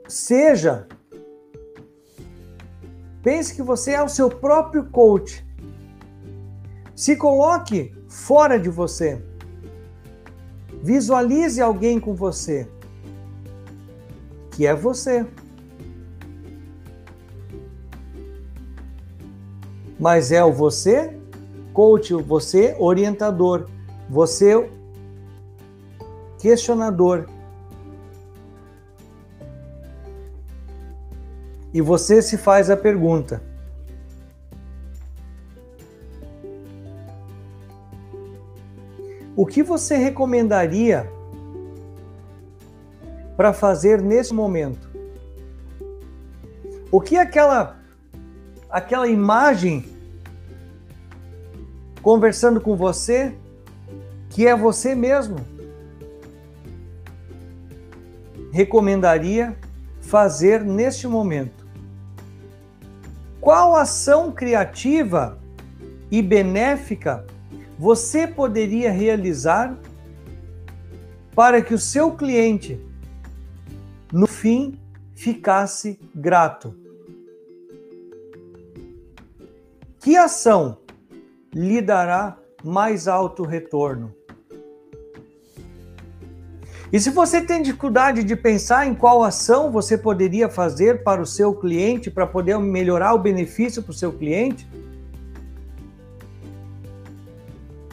seja. 0.07 0.87
Pense 3.23 3.53
que 3.53 3.61
você 3.61 3.91
é 3.91 4.03
o 4.03 4.09
seu 4.09 4.29
próprio 4.29 4.85
coach. 4.85 5.45
Se 6.95 7.15
coloque 7.15 7.95
fora 8.07 8.59
de 8.59 8.69
você. 8.69 9.23
Visualize 10.83 11.61
alguém 11.61 11.99
com 11.99 12.15
você, 12.15 12.67
que 14.51 14.65
é 14.65 14.73
você. 14.73 15.25
Mas 19.99 20.31
é 20.31 20.43
o 20.43 20.51
você, 20.51 21.15
coach, 21.71 22.13
você 22.15 22.75
orientador, 22.79 23.69
você 24.09 24.67
questionador, 26.39 27.29
e 31.73 31.81
você 31.81 32.21
se 32.21 32.37
faz 32.37 32.69
a 32.69 32.77
pergunta: 32.77 33.41
O 39.35 39.45
que 39.45 39.63
você 39.63 39.95
recomendaria 39.95 41.09
para 43.37 43.53
fazer 43.53 44.01
nesse 44.01 44.33
momento? 44.33 44.89
O 46.91 46.99
que 46.99 47.15
aquela 47.15 47.79
aquela 48.69 49.07
imagem 49.07 49.85
conversando 52.01 52.59
com 52.59 52.75
você 52.75 53.33
que 54.29 54.47
é 54.47 54.55
você 54.55 54.95
mesmo 54.95 55.37
recomendaria 58.51 59.57
fazer 60.01 60.63
neste 60.63 61.07
momento? 61.07 61.60
Qual 63.41 63.75
ação 63.75 64.31
criativa 64.31 65.39
e 66.11 66.21
benéfica 66.21 67.25
você 67.75 68.27
poderia 68.27 68.91
realizar 68.91 69.75
para 71.35 71.59
que 71.59 71.73
o 71.73 71.79
seu 71.79 72.11
cliente, 72.15 72.79
no 74.13 74.27
fim, 74.27 74.79
ficasse 75.15 75.99
grato? 76.13 76.75
Que 79.99 80.15
ação 80.15 80.77
lhe 81.51 81.81
dará 81.81 82.37
mais 82.63 83.07
alto 83.07 83.41
retorno? 83.43 84.13
E 86.91 86.99
se 86.99 87.09
você 87.09 87.39
tem 87.39 87.61
dificuldade 87.61 88.21
de 88.21 88.35
pensar 88.35 88.85
em 88.85 88.93
qual 88.93 89.23
ação 89.23 89.71
você 89.71 89.97
poderia 89.97 90.49
fazer 90.49 91.03
para 91.03 91.21
o 91.21 91.25
seu 91.25 91.53
cliente, 91.53 92.11
para 92.11 92.27
poder 92.27 92.59
melhorar 92.59 93.13
o 93.13 93.19
benefício 93.19 93.81
para 93.81 93.91
o 93.91 93.93
seu 93.93 94.11
cliente, 94.11 94.67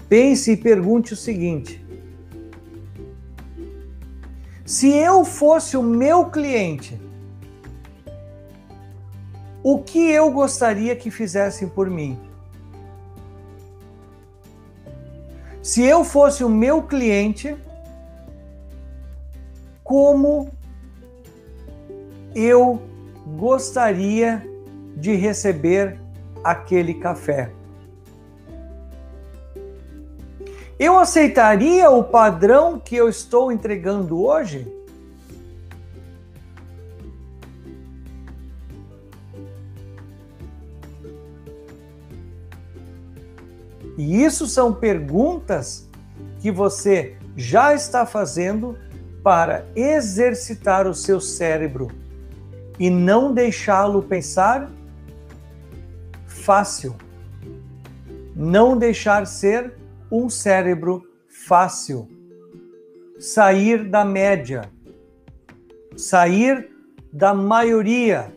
pense 0.09 0.51
e 0.51 0.57
pergunte 0.57 1.13
o 1.13 1.17
seguinte: 1.17 1.85
Se 4.65 4.93
eu 4.93 5.25
fosse 5.25 5.77
o 5.77 5.83
meu 5.83 6.25
cliente, 6.27 7.01
o 9.63 9.79
que 9.79 10.11
eu 10.11 10.33
gostaria 10.33 10.97
que 10.97 11.09
fizessem 11.09 11.69
por 11.69 11.89
mim? 11.89 12.19
Se 15.63 15.85
eu 15.85 16.03
fosse 16.03 16.43
o 16.43 16.49
meu 16.49 16.83
cliente, 16.83 17.57
como 19.89 20.51
eu 22.35 22.83
gostaria 23.39 24.47
de 24.95 25.15
receber 25.15 25.99
aquele 26.45 26.93
café? 26.93 27.51
Eu 30.79 30.99
aceitaria 30.99 31.91
o 31.91 32.05
padrão 32.05 32.79
que 32.79 32.95
eu 32.95 33.09
estou 33.09 33.51
entregando 33.51 34.23
hoje? 34.23 34.71
E 43.97 44.23
isso 44.23 44.47
são 44.47 44.75
perguntas 44.75 45.89
que 46.41 46.51
você 46.51 47.17
já 47.35 47.73
está 47.73 48.05
fazendo 48.05 48.77
para 49.23 49.67
exercitar 49.75 50.87
o 50.87 50.95
seu 50.95 51.21
cérebro 51.21 51.89
e 52.79 52.89
não 52.89 53.33
deixá-lo 53.33 54.03
pensar 54.03 54.71
fácil. 56.27 56.95
Não 58.35 58.79
deixar 58.79 59.27
ser 59.27 59.75
um 60.11 60.31
cérebro 60.31 61.07
fácil. 61.29 62.09
Sair 63.19 63.85
da 63.89 64.05
média. 64.05 64.71
Sair 65.97 66.71
da 67.13 67.35
maioria. 67.35 68.33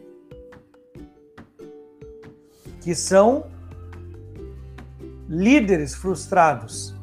Que 2.82 2.96
são 2.96 3.46
líderes 5.30 5.94
frustrados. 5.94 6.96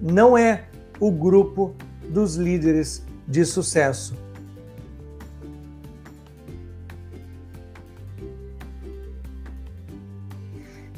Não 0.00 0.38
é 0.38 0.71
o 1.02 1.10
grupo 1.10 1.74
dos 2.08 2.36
líderes 2.36 3.04
de 3.26 3.44
sucesso. 3.44 4.14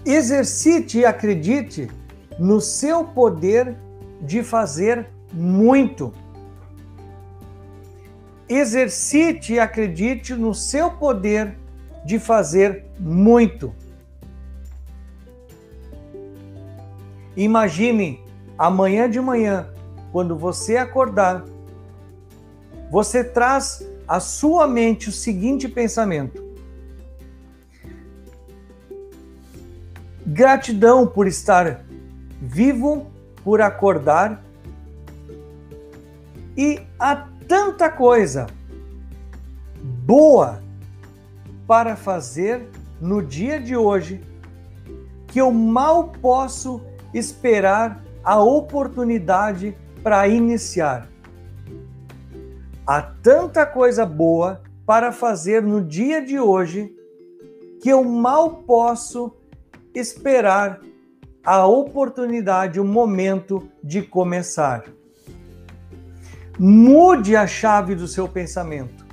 Exercite 0.04 0.98
e 0.98 1.06
acredite 1.06 1.90
no 2.38 2.60
seu 2.60 3.02
poder 3.02 3.74
de 4.20 4.42
fazer 4.42 5.08
muito. 5.32 6.12
Exercite 8.46 9.54
e 9.54 9.58
acredite 9.58 10.34
no 10.34 10.54
seu 10.54 10.90
poder 10.90 11.56
de 12.04 12.18
fazer 12.18 12.84
muito. 13.00 13.74
Imagine 17.34 18.22
amanhã 18.58 19.08
de 19.08 19.18
manhã, 19.18 19.73
quando 20.14 20.36
você 20.36 20.76
acordar, 20.76 21.44
você 22.88 23.24
traz 23.24 23.84
à 24.06 24.20
sua 24.20 24.64
mente 24.64 25.08
o 25.08 25.12
seguinte 25.12 25.68
pensamento: 25.68 26.40
Gratidão 30.24 31.04
por 31.04 31.26
estar 31.26 31.84
vivo, 32.40 33.10
por 33.42 33.60
acordar. 33.60 34.40
E 36.56 36.80
há 36.96 37.16
tanta 37.48 37.90
coisa 37.90 38.46
boa 39.82 40.62
para 41.66 41.96
fazer 41.96 42.68
no 43.00 43.20
dia 43.20 43.58
de 43.58 43.76
hoje 43.76 44.22
que 45.26 45.40
eu 45.40 45.50
mal 45.50 46.10
posso 46.22 46.80
esperar 47.12 48.00
a 48.22 48.38
oportunidade 48.40 49.76
para 50.04 50.28
iniciar. 50.28 51.08
Há 52.86 53.00
tanta 53.00 53.64
coisa 53.64 54.04
boa 54.04 54.62
para 54.84 55.10
fazer 55.10 55.62
no 55.62 55.82
dia 55.82 56.20
de 56.20 56.38
hoje 56.38 56.94
que 57.80 57.88
eu 57.88 58.04
mal 58.04 58.56
posso 58.66 59.34
esperar 59.94 60.80
a 61.42 61.66
oportunidade, 61.66 62.78
o 62.78 62.84
momento 62.84 63.66
de 63.82 64.02
começar. 64.02 64.84
Mude 66.58 67.34
a 67.34 67.46
chave 67.46 67.94
do 67.94 68.06
seu 68.06 68.28
pensamento. 68.28 69.06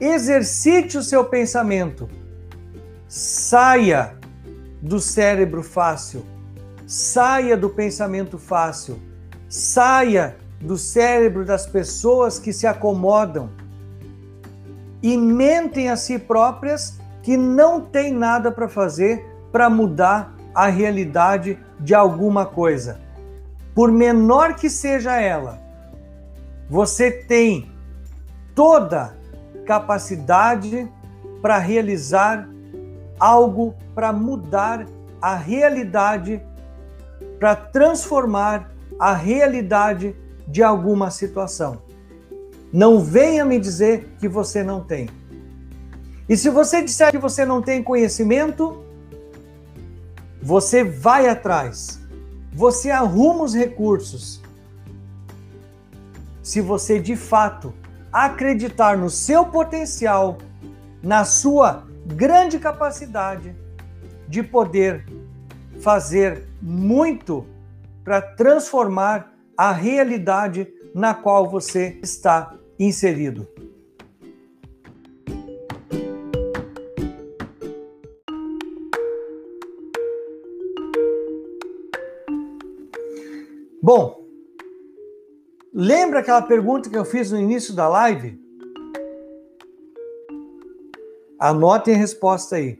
Exercite 0.00 0.98
o 0.98 1.02
seu 1.02 1.24
pensamento. 1.24 2.08
Saia 3.08 4.16
do 4.80 5.00
cérebro 5.00 5.64
fácil. 5.64 6.24
Saia 6.86 7.56
do 7.56 7.70
pensamento 7.70 8.38
fácil. 8.38 9.00
Saia 9.48 10.36
do 10.60 10.76
cérebro 10.76 11.44
das 11.44 11.66
pessoas 11.66 12.38
que 12.38 12.52
se 12.52 12.66
acomodam 12.66 13.50
e 15.02 15.16
mentem 15.16 15.88
a 15.88 15.96
si 15.96 16.18
próprias 16.18 16.98
que 17.22 17.36
não 17.36 17.80
tem 17.80 18.12
nada 18.12 18.50
para 18.50 18.68
fazer 18.68 19.24
para 19.52 19.70
mudar 19.70 20.34
a 20.54 20.66
realidade 20.66 21.58
de 21.78 21.94
alguma 21.94 22.46
coisa. 22.46 23.00
Por 23.74 23.92
menor 23.92 24.54
que 24.54 24.70
seja 24.70 25.20
ela, 25.20 25.58
você 26.68 27.10
tem 27.10 27.70
toda 28.54 29.16
capacidade 29.66 30.90
para 31.42 31.58
realizar 31.58 32.48
algo 33.18 33.74
para 33.94 34.12
mudar 34.12 34.86
a 35.20 35.34
realidade, 35.34 36.42
para 37.38 37.54
transformar 37.54 38.70
a 38.98 39.14
realidade 39.14 40.16
de 40.46 40.62
alguma 40.62 41.10
situação. 41.10 41.82
Não 42.72 43.00
venha 43.00 43.44
me 43.44 43.58
dizer 43.58 44.16
que 44.18 44.28
você 44.28 44.62
não 44.62 44.82
tem. 44.82 45.08
E 46.28 46.36
se 46.36 46.50
você 46.50 46.82
disser 46.82 47.10
que 47.10 47.18
você 47.18 47.44
não 47.44 47.62
tem 47.62 47.82
conhecimento, 47.82 48.84
você 50.42 50.82
vai 50.82 51.28
atrás, 51.28 52.00
você 52.52 52.90
arruma 52.90 53.44
os 53.44 53.54
recursos. 53.54 54.42
Se 56.42 56.60
você 56.60 56.98
de 57.00 57.16
fato 57.16 57.72
acreditar 58.12 58.96
no 58.96 59.10
seu 59.10 59.46
potencial, 59.46 60.38
na 61.02 61.24
sua 61.24 61.86
grande 62.06 62.58
capacidade 62.58 63.54
de 64.28 64.42
poder 64.42 65.06
fazer 65.80 66.48
muito 66.60 67.46
para 68.06 68.22
transformar 68.22 69.36
a 69.56 69.72
realidade 69.72 70.72
na 70.94 71.12
qual 71.12 71.50
você 71.50 71.98
está 72.04 72.56
inserido. 72.78 73.48
Bom, 83.82 84.24
lembra 85.74 86.20
aquela 86.20 86.42
pergunta 86.42 86.88
que 86.88 86.96
eu 86.96 87.04
fiz 87.04 87.32
no 87.32 87.40
início 87.40 87.74
da 87.74 87.88
live? 87.88 88.40
Anotem 91.40 91.94
a 91.94 91.98
resposta 91.98 92.54
aí. 92.54 92.78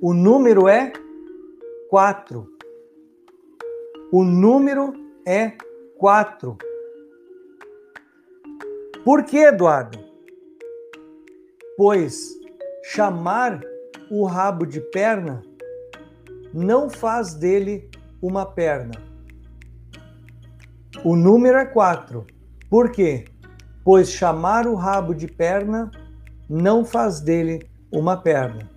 O 0.00 0.14
número 0.14 0.66
é 0.66 0.94
4. 1.90 2.61
O 4.12 4.22
número 4.22 4.92
é 5.26 5.52
4. 5.98 6.56
Por 9.04 9.24
que, 9.24 9.38
Eduardo? 9.38 9.98
Pois 11.76 12.28
chamar 12.84 13.60
o 14.10 14.24
rabo 14.24 14.66
de 14.66 14.80
perna 14.80 15.42
não 16.52 16.88
faz 16.90 17.34
dele 17.34 17.90
uma 18.20 18.44
perna 18.44 19.12
o 21.04 21.16
número 21.16 21.58
é 21.58 21.64
4. 21.64 22.24
Por 22.70 22.92
quê? 22.92 23.24
Pois 23.84 24.10
chamar 24.10 24.68
o 24.68 24.76
rabo 24.76 25.14
de 25.14 25.26
perna 25.26 25.90
não 26.48 26.84
faz 26.84 27.20
dele 27.20 27.68
uma 27.90 28.16
perna. 28.16 28.70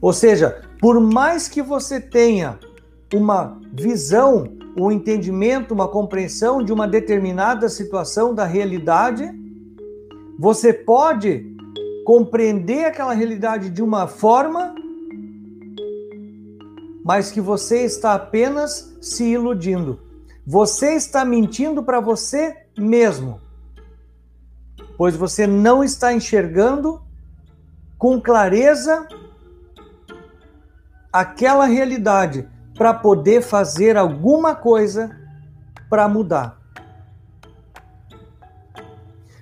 Ou 0.00 0.12
seja, 0.12 0.62
por 0.80 1.00
mais 1.00 1.48
que 1.48 1.62
você 1.62 2.00
tenha 2.00 2.58
uma 3.14 3.60
visão, 3.72 4.48
um 4.78 4.90
entendimento, 4.90 5.74
uma 5.74 5.88
compreensão 5.88 6.62
de 6.62 6.72
uma 6.72 6.86
determinada 6.88 7.68
situação 7.68 8.34
da 8.34 8.44
realidade, 8.44 9.30
você 10.38 10.72
pode 10.72 11.46
compreender 12.04 12.86
aquela 12.86 13.12
realidade 13.12 13.68
de 13.68 13.82
uma 13.82 14.06
forma 14.06 14.74
mas 17.04 17.30
que 17.30 17.40
você 17.40 17.84
está 17.84 18.14
apenas 18.14 18.96
se 19.00 19.24
iludindo. 19.24 19.98
Você 20.46 20.94
está 20.94 21.24
mentindo 21.24 21.82
para 21.82 22.00
você 22.00 22.56
mesmo, 22.78 23.40
pois 24.96 25.16
você 25.16 25.46
não 25.46 25.82
está 25.82 26.12
enxergando 26.12 27.02
com 27.98 28.20
clareza 28.20 29.06
aquela 31.12 31.66
realidade 31.66 32.48
para 32.76 32.94
poder 32.94 33.42
fazer 33.42 33.96
alguma 33.96 34.54
coisa 34.54 35.16
para 35.88 36.08
mudar. 36.08 36.58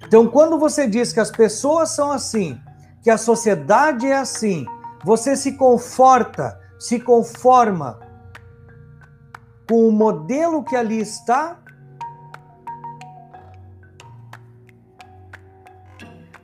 Então, 0.05 0.27
quando 0.27 0.59
você 0.59 0.89
diz 0.89 1.12
que 1.12 1.21
as 1.21 1.31
pessoas 1.31 1.91
são 1.91 2.11
assim, 2.11 2.59
que 3.03 3.11
a 3.11 3.19
sociedade 3.19 4.07
é 4.07 4.16
assim, 4.16 4.66
você 5.05 5.37
se 5.37 5.53
conforta, 5.53 6.59
se 6.79 6.99
conforma 6.99 8.01
com 9.69 9.87
o 9.87 9.93
modelo 9.93 10.64
que 10.64 10.75
ali 10.75 10.99
está, 10.99 11.59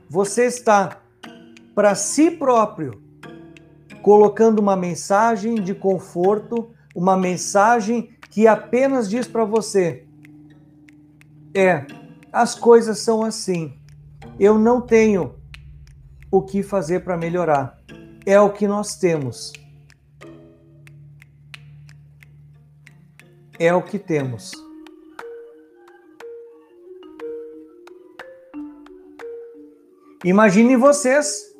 você 0.07 0.45
está 0.45 0.97
para 1.73 1.95
si 1.95 2.31
próprio 2.31 3.04
colocando 4.05 4.59
uma 4.59 4.75
mensagem 4.75 5.55
de 5.55 5.73
conforto, 5.73 6.71
uma 6.93 7.17
mensagem 7.17 8.11
que 8.29 8.45
apenas 8.45 9.09
diz 9.09 9.25
para 9.25 9.43
você: 9.43 10.05
é, 11.55 11.87
as 12.31 12.53
coisas 12.53 12.99
são 12.99 13.23
assim. 13.23 13.79
Eu 14.39 14.59
não 14.59 14.79
tenho 14.79 15.33
o 16.29 16.39
que 16.39 16.61
fazer 16.61 16.99
para 16.99 17.17
melhorar. 17.17 17.81
É 18.27 18.39
o 18.39 18.53
que 18.53 18.67
nós 18.67 18.95
temos. 18.95 19.51
É 23.57 23.73
o 23.73 23.81
que 23.81 23.97
temos. 23.97 24.51
Imagine 30.23 30.75
vocês 30.75 31.54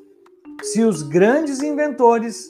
se 0.66 0.84
os 0.84 1.04
grandes 1.04 1.62
inventores 1.62 2.50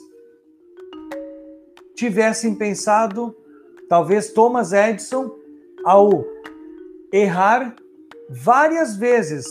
tivessem 1.94 2.54
pensado, 2.54 3.36
talvez 3.90 4.32
Thomas 4.32 4.72
Edison, 4.72 5.36
ao 5.84 6.24
errar 7.12 7.76
várias 8.30 8.96
vezes 8.96 9.44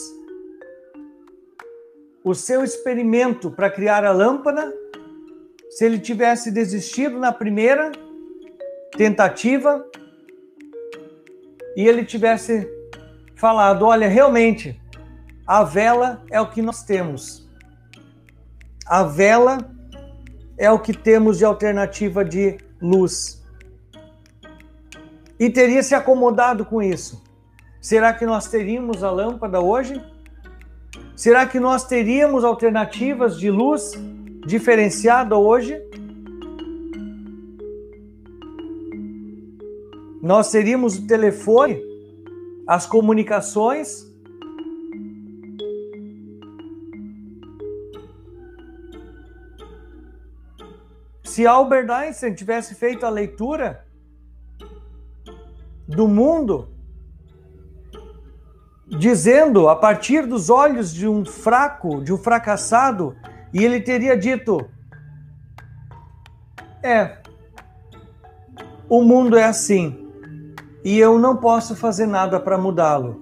o 2.24 2.34
seu 2.34 2.64
experimento 2.64 3.52
para 3.52 3.70
criar 3.70 4.04
a 4.04 4.12
lâmpada, 4.12 4.74
se 5.70 5.86
ele 5.86 6.00
tivesse 6.00 6.50
desistido 6.50 7.20
na 7.20 7.32
primeira 7.32 7.92
tentativa 8.98 9.86
e 11.78 11.88
ele 11.88 12.04
tivesse 12.04 12.68
falado: 13.36 13.86
olha, 13.86 14.08
realmente, 14.08 14.82
a 15.46 15.64
vela 15.64 16.24
é 16.32 16.42
o 16.42 16.50
que 16.50 16.64
nós 16.64 16.84
temos 16.84 17.45
a 18.86 19.04
vela 19.04 19.58
é 20.58 20.70
o 20.72 20.80
que 20.80 20.94
temos 20.94 21.38
de 21.38 21.46
alternativa 21.46 22.24
de 22.24 22.58
luz. 22.82 23.44
E 25.40 25.50
teria 25.50 25.82
se 25.82 25.96
acomodado 25.96 26.66
com 26.66 26.82
isso. 26.82 27.24
Será 27.82 28.14
que 28.14 28.26
nós 28.26 28.48
teríamos 28.48 29.04
a 29.04 29.12
lâmpada 29.12 29.60
hoje? 29.60 30.02
Será 31.16 31.46
que 31.46 31.60
nós 31.60 31.86
teríamos 31.86 32.44
alternativas 32.44 33.38
de 33.38 33.50
luz 33.50 33.92
diferenciada 34.46 35.36
hoje? 35.36 35.82
Nós 40.22 40.50
teríamos 40.50 40.98
o 40.98 41.06
telefone, 41.06 41.82
as 42.68 42.86
comunicações, 42.86 44.05
Se 51.26 51.46
Albert 51.46 51.90
Einstein 51.90 52.36
tivesse 52.36 52.76
feito 52.76 53.06
a 53.06 53.10
leitura 53.10 53.84
do 55.88 56.08
mundo, 56.08 56.70
dizendo 58.88 59.68
a 59.68 59.76
partir 59.76 60.28
dos 60.28 60.52
olhos 60.52 60.94
de 60.94 61.08
um 61.08 61.26
fraco, 61.26 62.02
de 62.04 62.14
um 62.14 62.18
fracassado, 62.18 63.16
e 63.52 63.66
ele 63.66 63.82
teria 63.82 64.16
dito: 64.16 64.70
É, 66.84 67.18
o 68.88 69.02
mundo 69.02 69.36
é 69.36 69.46
assim, 69.46 70.08
e 70.84 70.98
eu 71.00 71.18
não 71.18 71.38
posso 71.38 71.76
fazer 71.76 72.06
nada 72.06 72.40
para 72.40 72.58
mudá-lo. 72.58 73.20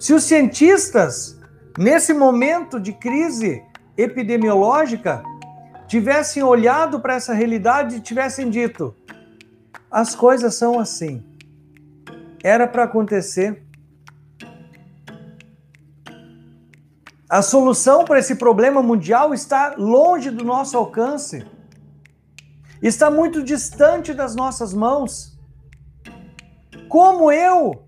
Se 0.00 0.12
os 0.12 0.24
cientistas, 0.24 1.38
nesse 1.78 2.12
momento 2.12 2.80
de 2.80 2.92
crise, 2.92 3.62
epidemiológica 4.02 5.22
tivessem 5.86 6.42
olhado 6.42 7.00
para 7.00 7.14
essa 7.14 7.34
realidade 7.34 7.96
e 7.96 8.00
tivessem 8.00 8.48
dito: 8.48 8.94
as 9.90 10.14
coisas 10.14 10.54
são 10.54 10.78
assim. 10.78 11.22
Era 12.42 12.66
para 12.66 12.84
acontecer. 12.84 13.62
A 17.28 17.40
solução 17.40 18.04
para 18.04 18.18
esse 18.18 18.34
problema 18.36 18.82
mundial 18.82 19.32
está 19.32 19.74
longe 19.76 20.30
do 20.30 20.44
nosso 20.44 20.76
alcance. 20.76 21.46
Está 22.82 23.10
muito 23.10 23.42
distante 23.42 24.12
das 24.12 24.34
nossas 24.34 24.74
mãos. 24.74 25.38
Como 26.88 27.30
eu, 27.30 27.86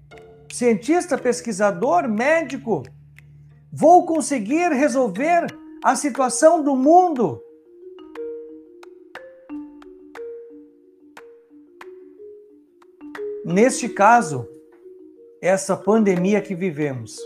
cientista, 0.52 1.18
pesquisador, 1.18 2.08
médico, 2.08 2.84
vou 3.72 4.06
conseguir 4.06 4.72
resolver 4.72 5.46
a 5.85 5.95
situação 5.95 6.62
do 6.62 6.74
mundo. 6.74 7.45
Neste 13.45 13.91
caso, 13.91 14.49
essa 15.43 15.76
pandemia 15.76 16.41
que 16.41 16.55
vivemos. 16.55 17.18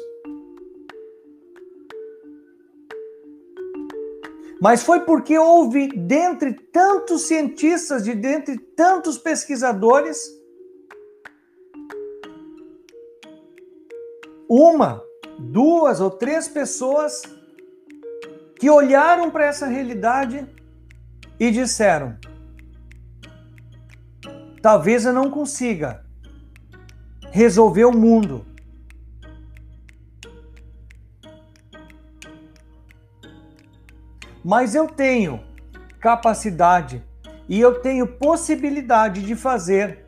Mas 4.60 4.82
foi 4.82 5.02
porque 5.04 5.38
houve, 5.38 5.86
dentre 5.96 6.52
tantos 6.52 7.28
cientistas, 7.28 8.02
de 8.02 8.12
dentre 8.12 8.58
tantos 8.58 9.16
pesquisadores, 9.16 10.36
uma, 14.48 15.00
duas 15.38 16.00
ou 16.00 16.10
três 16.10 16.48
pessoas 16.48 17.22
que 18.58 18.68
olharam 18.68 19.30
para 19.30 19.46
essa 19.46 19.66
realidade 19.66 20.44
e 21.38 21.50
disseram: 21.50 22.16
talvez 24.60 25.04
eu 25.04 25.12
não 25.12 25.30
consiga 25.30 26.04
resolver 27.30 27.84
o 27.84 27.92
mundo. 27.92 28.44
Mas 34.44 34.74
eu 34.74 34.86
tenho 34.86 35.40
capacidade 36.00 37.04
e 37.48 37.60
eu 37.60 37.80
tenho 37.80 38.06
possibilidade 38.06 39.22
de 39.22 39.36
fazer 39.36 40.04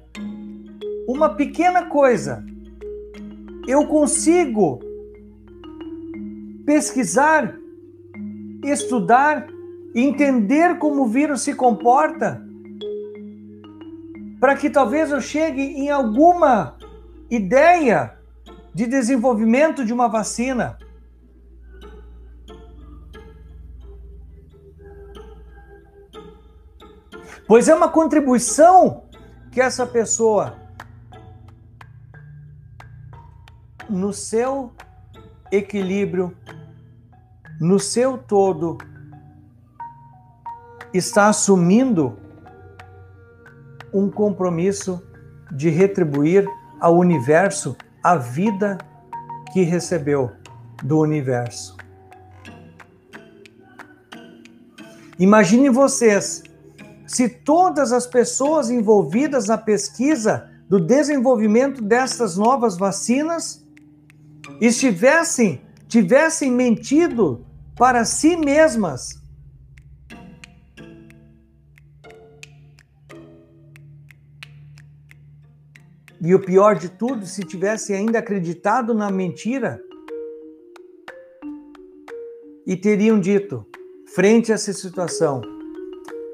uma 1.06 1.34
pequena 1.34 1.86
coisa. 1.86 2.44
Eu 3.66 3.86
consigo 3.86 4.80
pesquisar 6.64 7.59
estudar, 8.62 9.46
entender 9.94 10.78
como 10.78 11.02
o 11.02 11.08
vírus 11.08 11.42
se 11.42 11.54
comporta, 11.54 12.42
para 14.38 14.56
que 14.56 14.70
talvez 14.70 15.10
eu 15.10 15.20
chegue 15.20 15.62
em 15.62 15.90
alguma 15.90 16.76
ideia 17.30 18.16
de 18.74 18.86
desenvolvimento 18.86 19.84
de 19.84 19.92
uma 19.92 20.08
vacina. 20.08 20.78
Pois 27.46 27.68
é 27.68 27.74
uma 27.74 27.88
contribuição 27.88 29.04
que 29.50 29.60
essa 29.60 29.84
pessoa, 29.84 30.56
no 33.88 34.12
seu 34.12 34.72
equilíbrio 35.50 36.36
no 37.60 37.78
seu 37.78 38.16
todo, 38.16 38.78
está 40.94 41.28
assumindo 41.28 42.18
um 43.92 44.10
compromisso 44.10 45.02
de 45.52 45.68
retribuir 45.68 46.48
ao 46.80 46.96
universo 46.96 47.76
a 48.02 48.16
vida 48.16 48.78
que 49.52 49.62
recebeu 49.62 50.32
do 50.82 50.98
universo. 50.98 51.76
Imagine 55.18 55.68
vocês, 55.68 56.42
se 57.06 57.28
todas 57.28 57.92
as 57.92 58.06
pessoas 58.06 58.70
envolvidas 58.70 59.48
na 59.48 59.58
pesquisa 59.58 60.48
do 60.66 60.80
desenvolvimento 60.80 61.82
destas 61.82 62.38
novas 62.38 62.78
vacinas 62.78 63.62
estivessem, 64.60 65.60
tivessem 65.88 66.50
mentido 66.50 67.44
para 67.80 68.04
si 68.04 68.36
mesmas. 68.36 69.18
E 76.20 76.34
o 76.34 76.38
pior 76.38 76.74
de 76.74 76.90
tudo, 76.90 77.24
se 77.24 77.42
tivesse 77.42 77.94
ainda 77.94 78.18
acreditado 78.18 78.92
na 78.92 79.10
mentira 79.10 79.82
e 82.66 82.76
teriam 82.76 83.18
dito, 83.18 83.66
frente 84.14 84.52
a 84.52 84.56
essa 84.56 84.74
situação, 84.74 85.40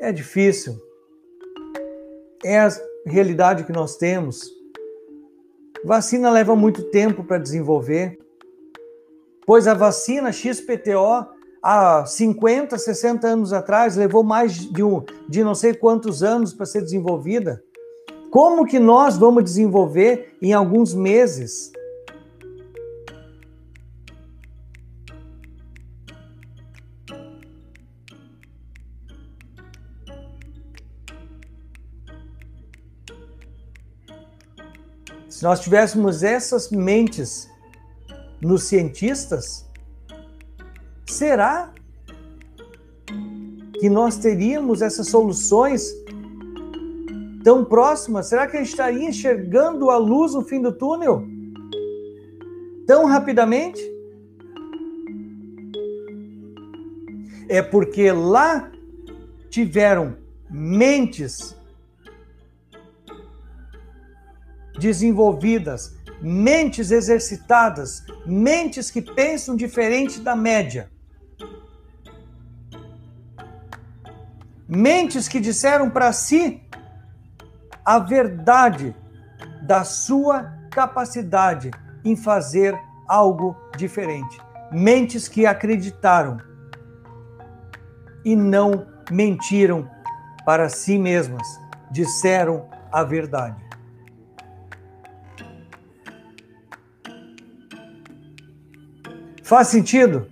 é 0.01 0.11
difícil, 0.11 0.77
é 2.45 2.59
a 2.59 2.69
realidade 3.07 3.63
que 3.63 3.73
nós 3.73 3.97
temos. 3.97 4.51
Vacina 5.85 6.29
leva 6.29 6.57
muito 6.57 6.91
tempo 6.91 7.23
para 7.23 7.39
desenvolver, 7.39 8.19
pois 9.47 9.69
a 9.69 9.75
vacina 9.75 10.33
XPTO 10.33 11.36
há 11.63 12.05
50, 12.07 12.79
60 12.79 13.27
anos 13.27 13.53
atrás 13.53 13.97
levou 13.97 14.23
mais 14.23 14.55
de, 14.55 14.83
um, 14.83 15.03
de 15.29 15.43
não 15.43 15.55
sei 15.55 15.75
quantos 15.75 16.23
anos 16.23 16.53
para 16.53 16.67
ser 16.67 16.83
desenvolvida. 16.83 17.63
Como 18.31 18.67
que 18.67 18.79
nós 18.79 19.17
vamos 19.17 19.45
desenvolver 19.45 20.37
em 20.43 20.53
alguns 20.53 20.95
meses? 20.95 21.73
Se 35.37 35.43
nós 35.43 35.61
tivéssemos 35.61 36.23
essas 36.23 36.71
mentes 36.71 37.47
nos 38.41 38.65
cientistas, 38.65 39.66
será 41.07 41.73
que 43.79 43.89
nós 43.89 44.17
teríamos 44.17 44.83
essas 44.83 45.09
soluções 45.09 45.93
tão 47.45 47.65
próxima, 47.65 48.23
será 48.23 48.47
que 48.47 48.57
a 48.57 48.61
gente 48.61 48.71
estaria 48.71 49.09
enxergando 49.09 49.91
a 49.91 49.97
luz 49.97 50.35
no 50.35 50.43
fim 50.43 50.61
do 50.61 50.73
túnel 50.73 51.25
tão 52.87 53.07
rapidamente? 53.07 53.81
É 57.49 57.63
porque 57.63 58.11
lá 58.11 58.73
tiveram 59.49 60.17
mentes 60.51 61.57
desenvolvidas, 64.79 65.95
mentes 66.21 66.91
exercitadas, 66.91 68.05
mentes 68.27 68.91
que 68.91 69.01
pensam 69.01 69.55
diferente 69.55 70.21
da 70.21 70.35
média. 70.35 70.91
Mentes 74.69 75.29
que 75.29 75.39
disseram 75.39 75.89
para 75.89 76.13
si 76.13 76.63
a 77.85 77.99
verdade 77.99 78.95
da 79.63 79.85
sua 79.85 80.53
capacidade 80.71 81.71
em 82.05 82.17
fazer 82.17 82.77
algo 83.07 83.57
diferente. 83.77 84.41
Mentes 84.73 85.29
que 85.29 85.47
acreditaram 85.47 86.39
e 88.25 88.35
não 88.35 88.87
mentiram 89.11 89.89
para 90.45 90.69
si 90.69 90.99
mesmas, 90.99 91.47
disseram 91.91 92.69
a 92.91 93.05
verdade. 93.05 93.65
Faz 99.45 99.69
sentido? 99.69 100.29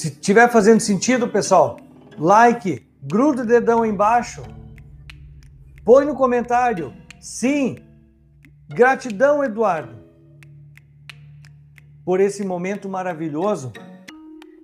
Se 0.00 0.10
tiver 0.10 0.50
fazendo 0.50 0.80
sentido, 0.80 1.28
pessoal, 1.28 1.78
like, 2.16 2.86
gruda 3.02 3.42
o 3.42 3.46
dedão 3.46 3.84
embaixo, 3.84 4.42
põe 5.84 6.06
no 6.06 6.14
comentário. 6.14 6.90
Sim, 7.20 7.76
gratidão, 8.66 9.44
Eduardo, 9.44 9.94
por 12.02 12.18
esse 12.18 12.42
momento 12.42 12.88
maravilhoso. 12.88 13.74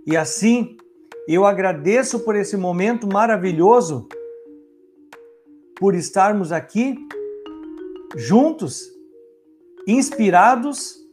E 0.07 0.17
assim, 0.17 0.79
eu 1.29 1.45
agradeço 1.45 2.21
por 2.21 2.35
esse 2.35 2.57
momento 2.57 3.07
maravilhoso, 3.07 4.09
por 5.79 5.95
estarmos 5.95 6.51
aqui 6.51 6.97
juntos, 8.17 8.87
inspirados 9.87 11.06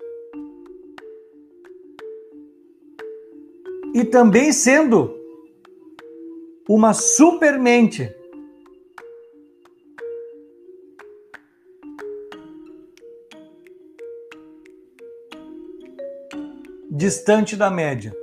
e 3.93 4.03
também 4.03 4.51
sendo 4.51 5.15
uma 6.67 6.93
supermente. 6.93 8.11
Distante 16.89 17.55
da 17.55 17.69
média 17.69 18.13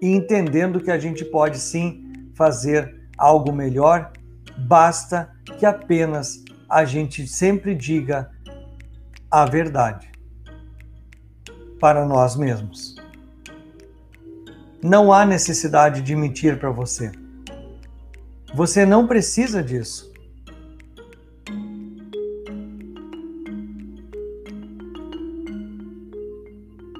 e 0.00 0.08
entendendo 0.08 0.80
que 0.80 0.90
a 0.90 0.98
gente 0.98 1.24
pode 1.24 1.58
sim 1.58 2.04
fazer 2.34 3.08
algo 3.16 3.52
melhor, 3.52 4.12
basta 4.66 5.30
que 5.58 5.66
apenas 5.66 6.42
a 6.68 6.84
gente 6.84 7.26
sempre 7.26 7.74
diga 7.74 8.30
a 9.30 9.44
verdade 9.44 10.10
para 11.78 12.06
nós 12.06 12.34
mesmos. 12.34 12.97
Não 14.82 15.12
há 15.12 15.26
necessidade 15.26 16.02
de 16.02 16.14
mentir 16.14 16.58
para 16.58 16.70
você. 16.70 17.10
Você 18.54 18.86
não 18.86 19.06
precisa 19.06 19.62
disso. 19.62 20.12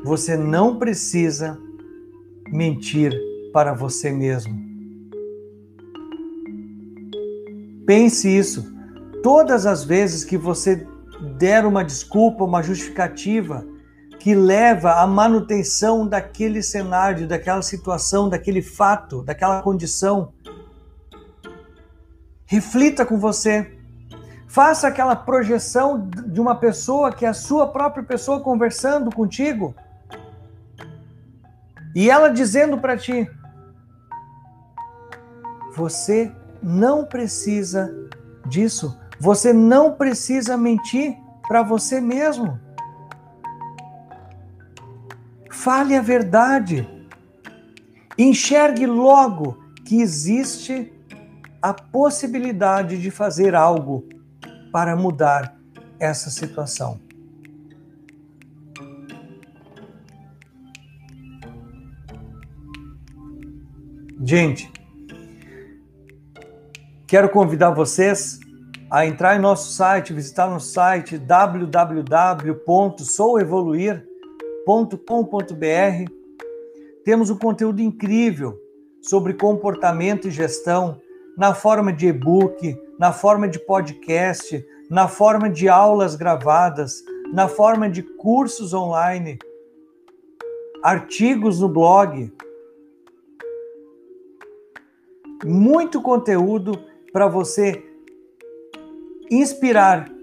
Você 0.04 0.36
não 0.36 0.78
precisa 0.78 1.58
mentir 2.48 3.12
para 3.52 3.74
você 3.74 4.10
mesmo. 4.10 4.58
Pense 7.86 8.28
isso. 8.28 8.74
Todas 9.22 9.66
as 9.66 9.84
vezes 9.84 10.24
que 10.24 10.36
você 10.36 10.86
der 11.36 11.64
uma 11.64 11.84
desculpa, 11.84 12.44
uma 12.44 12.62
justificativa, 12.62 13.66
que 14.18 14.34
leva 14.34 14.94
à 14.94 15.06
manutenção 15.06 16.06
daquele 16.06 16.62
cenário, 16.62 17.28
daquela 17.28 17.62
situação, 17.62 18.28
daquele 18.28 18.60
fato, 18.62 19.22
daquela 19.22 19.62
condição. 19.62 20.32
Reflita 22.46 23.06
com 23.06 23.18
você. 23.18 23.78
Faça 24.48 24.88
aquela 24.88 25.14
projeção 25.14 26.08
de 26.08 26.40
uma 26.40 26.56
pessoa 26.56 27.12
que 27.12 27.24
é 27.24 27.28
a 27.28 27.34
sua 27.34 27.68
própria 27.68 28.02
pessoa 28.02 28.40
conversando 28.40 29.14
contigo. 29.14 29.74
E 31.94 32.10
ela 32.10 32.28
dizendo 32.28 32.78
para 32.78 32.96
ti: 32.96 33.30
Você 35.76 36.32
não 36.62 37.04
precisa 37.04 37.94
disso. 38.46 38.98
Você 39.20 39.52
não 39.52 39.92
precisa 39.92 40.56
mentir 40.56 41.16
para 41.46 41.62
você 41.62 42.00
mesmo. 42.00 42.58
Fale 45.58 45.94
a 45.96 46.00
verdade. 46.00 46.88
Enxergue 48.16 48.86
logo 48.86 49.58
que 49.84 50.00
existe 50.00 50.92
a 51.60 51.74
possibilidade 51.74 53.02
de 53.02 53.10
fazer 53.10 53.56
algo 53.56 54.08
para 54.70 54.94
mudar 54.94 55.58
essa 55.98 56.30
situação. 56.30 57.00
Gente, 64.22 64.72
quero 67.04 67.28
convidar 67.30 67.70
vocês 67.70 68.38
a 68.88 69.04
entrar 69.04 69.34
em 69.34 69.40
nosso 69.40 69.72
site, 69.72 70.12
visitar 70.12 70.48
nosso 70.48 70.70
site 70.70 71.18
www.souevoluir.com 71.18 74.07
com.br 74.68 76.12
Temos 77.02 77.30
um 77.30 77.38
conteúdo 77.38 77.80
incrível 77.80 78.60
sobre 79.00 79.32
comportamento 79.32 80.28
e 80.28 80.30
gestão 80.30 81.00
na 81.38 81.54
forma 81.54 81.90
de 81.90 82.08
e-book, 82.08 82.76
na 82.98 83.10
forma 83.10 83.48
de 83.48 83.58
podcast, 83.58 84.62
na 84.90 85.08
forma 85.08 85.48
de 85.48 85.70
aulas 85.70 86.16
gravadas, 86.16 87.02
na 87.32 87.48
forma 87.48 87.88
de 87.88 88.02
cursos 88.02 88.74
online. 88.74 89.38
artigos 90.82 91.60
no 91.60 91.68
blog, 91.70 92.30
muito 95.46 96.02
conteúdo 96.02 96.72
para 97.10 97.26
você 97.26 97.82
inspirar 99.30 100.17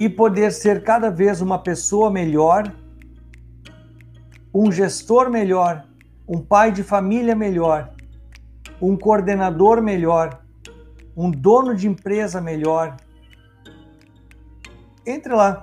e 0.00 0.08
poder 0.08 0.50
ser 0.50 0.82
cada 0.82 1.08
vez 1.10 1.42
uma 1.42 1.58
pessoa 1.58 2.10
melhor, 2.10 2.72
um 4.52 4.72
gestor 4.72 5.30
melhor, 5.30 5.84
um 6.26 6.40
pai 6.40 6.72
de 6.72 6.82
família 6.82 7.36
melhor, 7.36 7.92
um 8.80 8.96
coordenador 8.96 9.82
melhor, 9.82 10.40
um 11.14 11.30
dono 11.30 11.76
de 11.76 11.86
empresa 11.86 12.40
melhor. 12.40 12.96
Entre 15.06 15.34
lá 15.34 15.62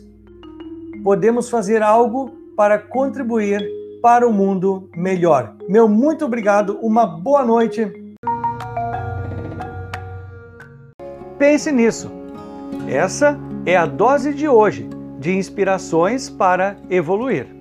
Podemos 1.04 1.50
fazer 1.50 1.82
algo 1.82 2.30
para 2.56 2.78
contribuir 2.78 3.79
para 4.02 4.28
um 4.28 4.32
mundo 4.32 4.90
melhor. 4.96 5.56
Meu 5.68 5.88
muito 5.88 6.26
obrigado, 6.26 6.78
uma 6.82 7.06
boa 7.06 7.44
noite. 7.46 8.16
Pense 11.38 11.72
nisso. 11.72 12.12
Essa 12.88 13.40
é 13.66 13.76
a 13.76 13.86
dose 13.86 14.34
de 14.34 14.48
hoje 14.48 14.90
de 15.20 15.36
inspirações 15.36 16.30
para 16.30 16.78
evoluir. 16.90 17.59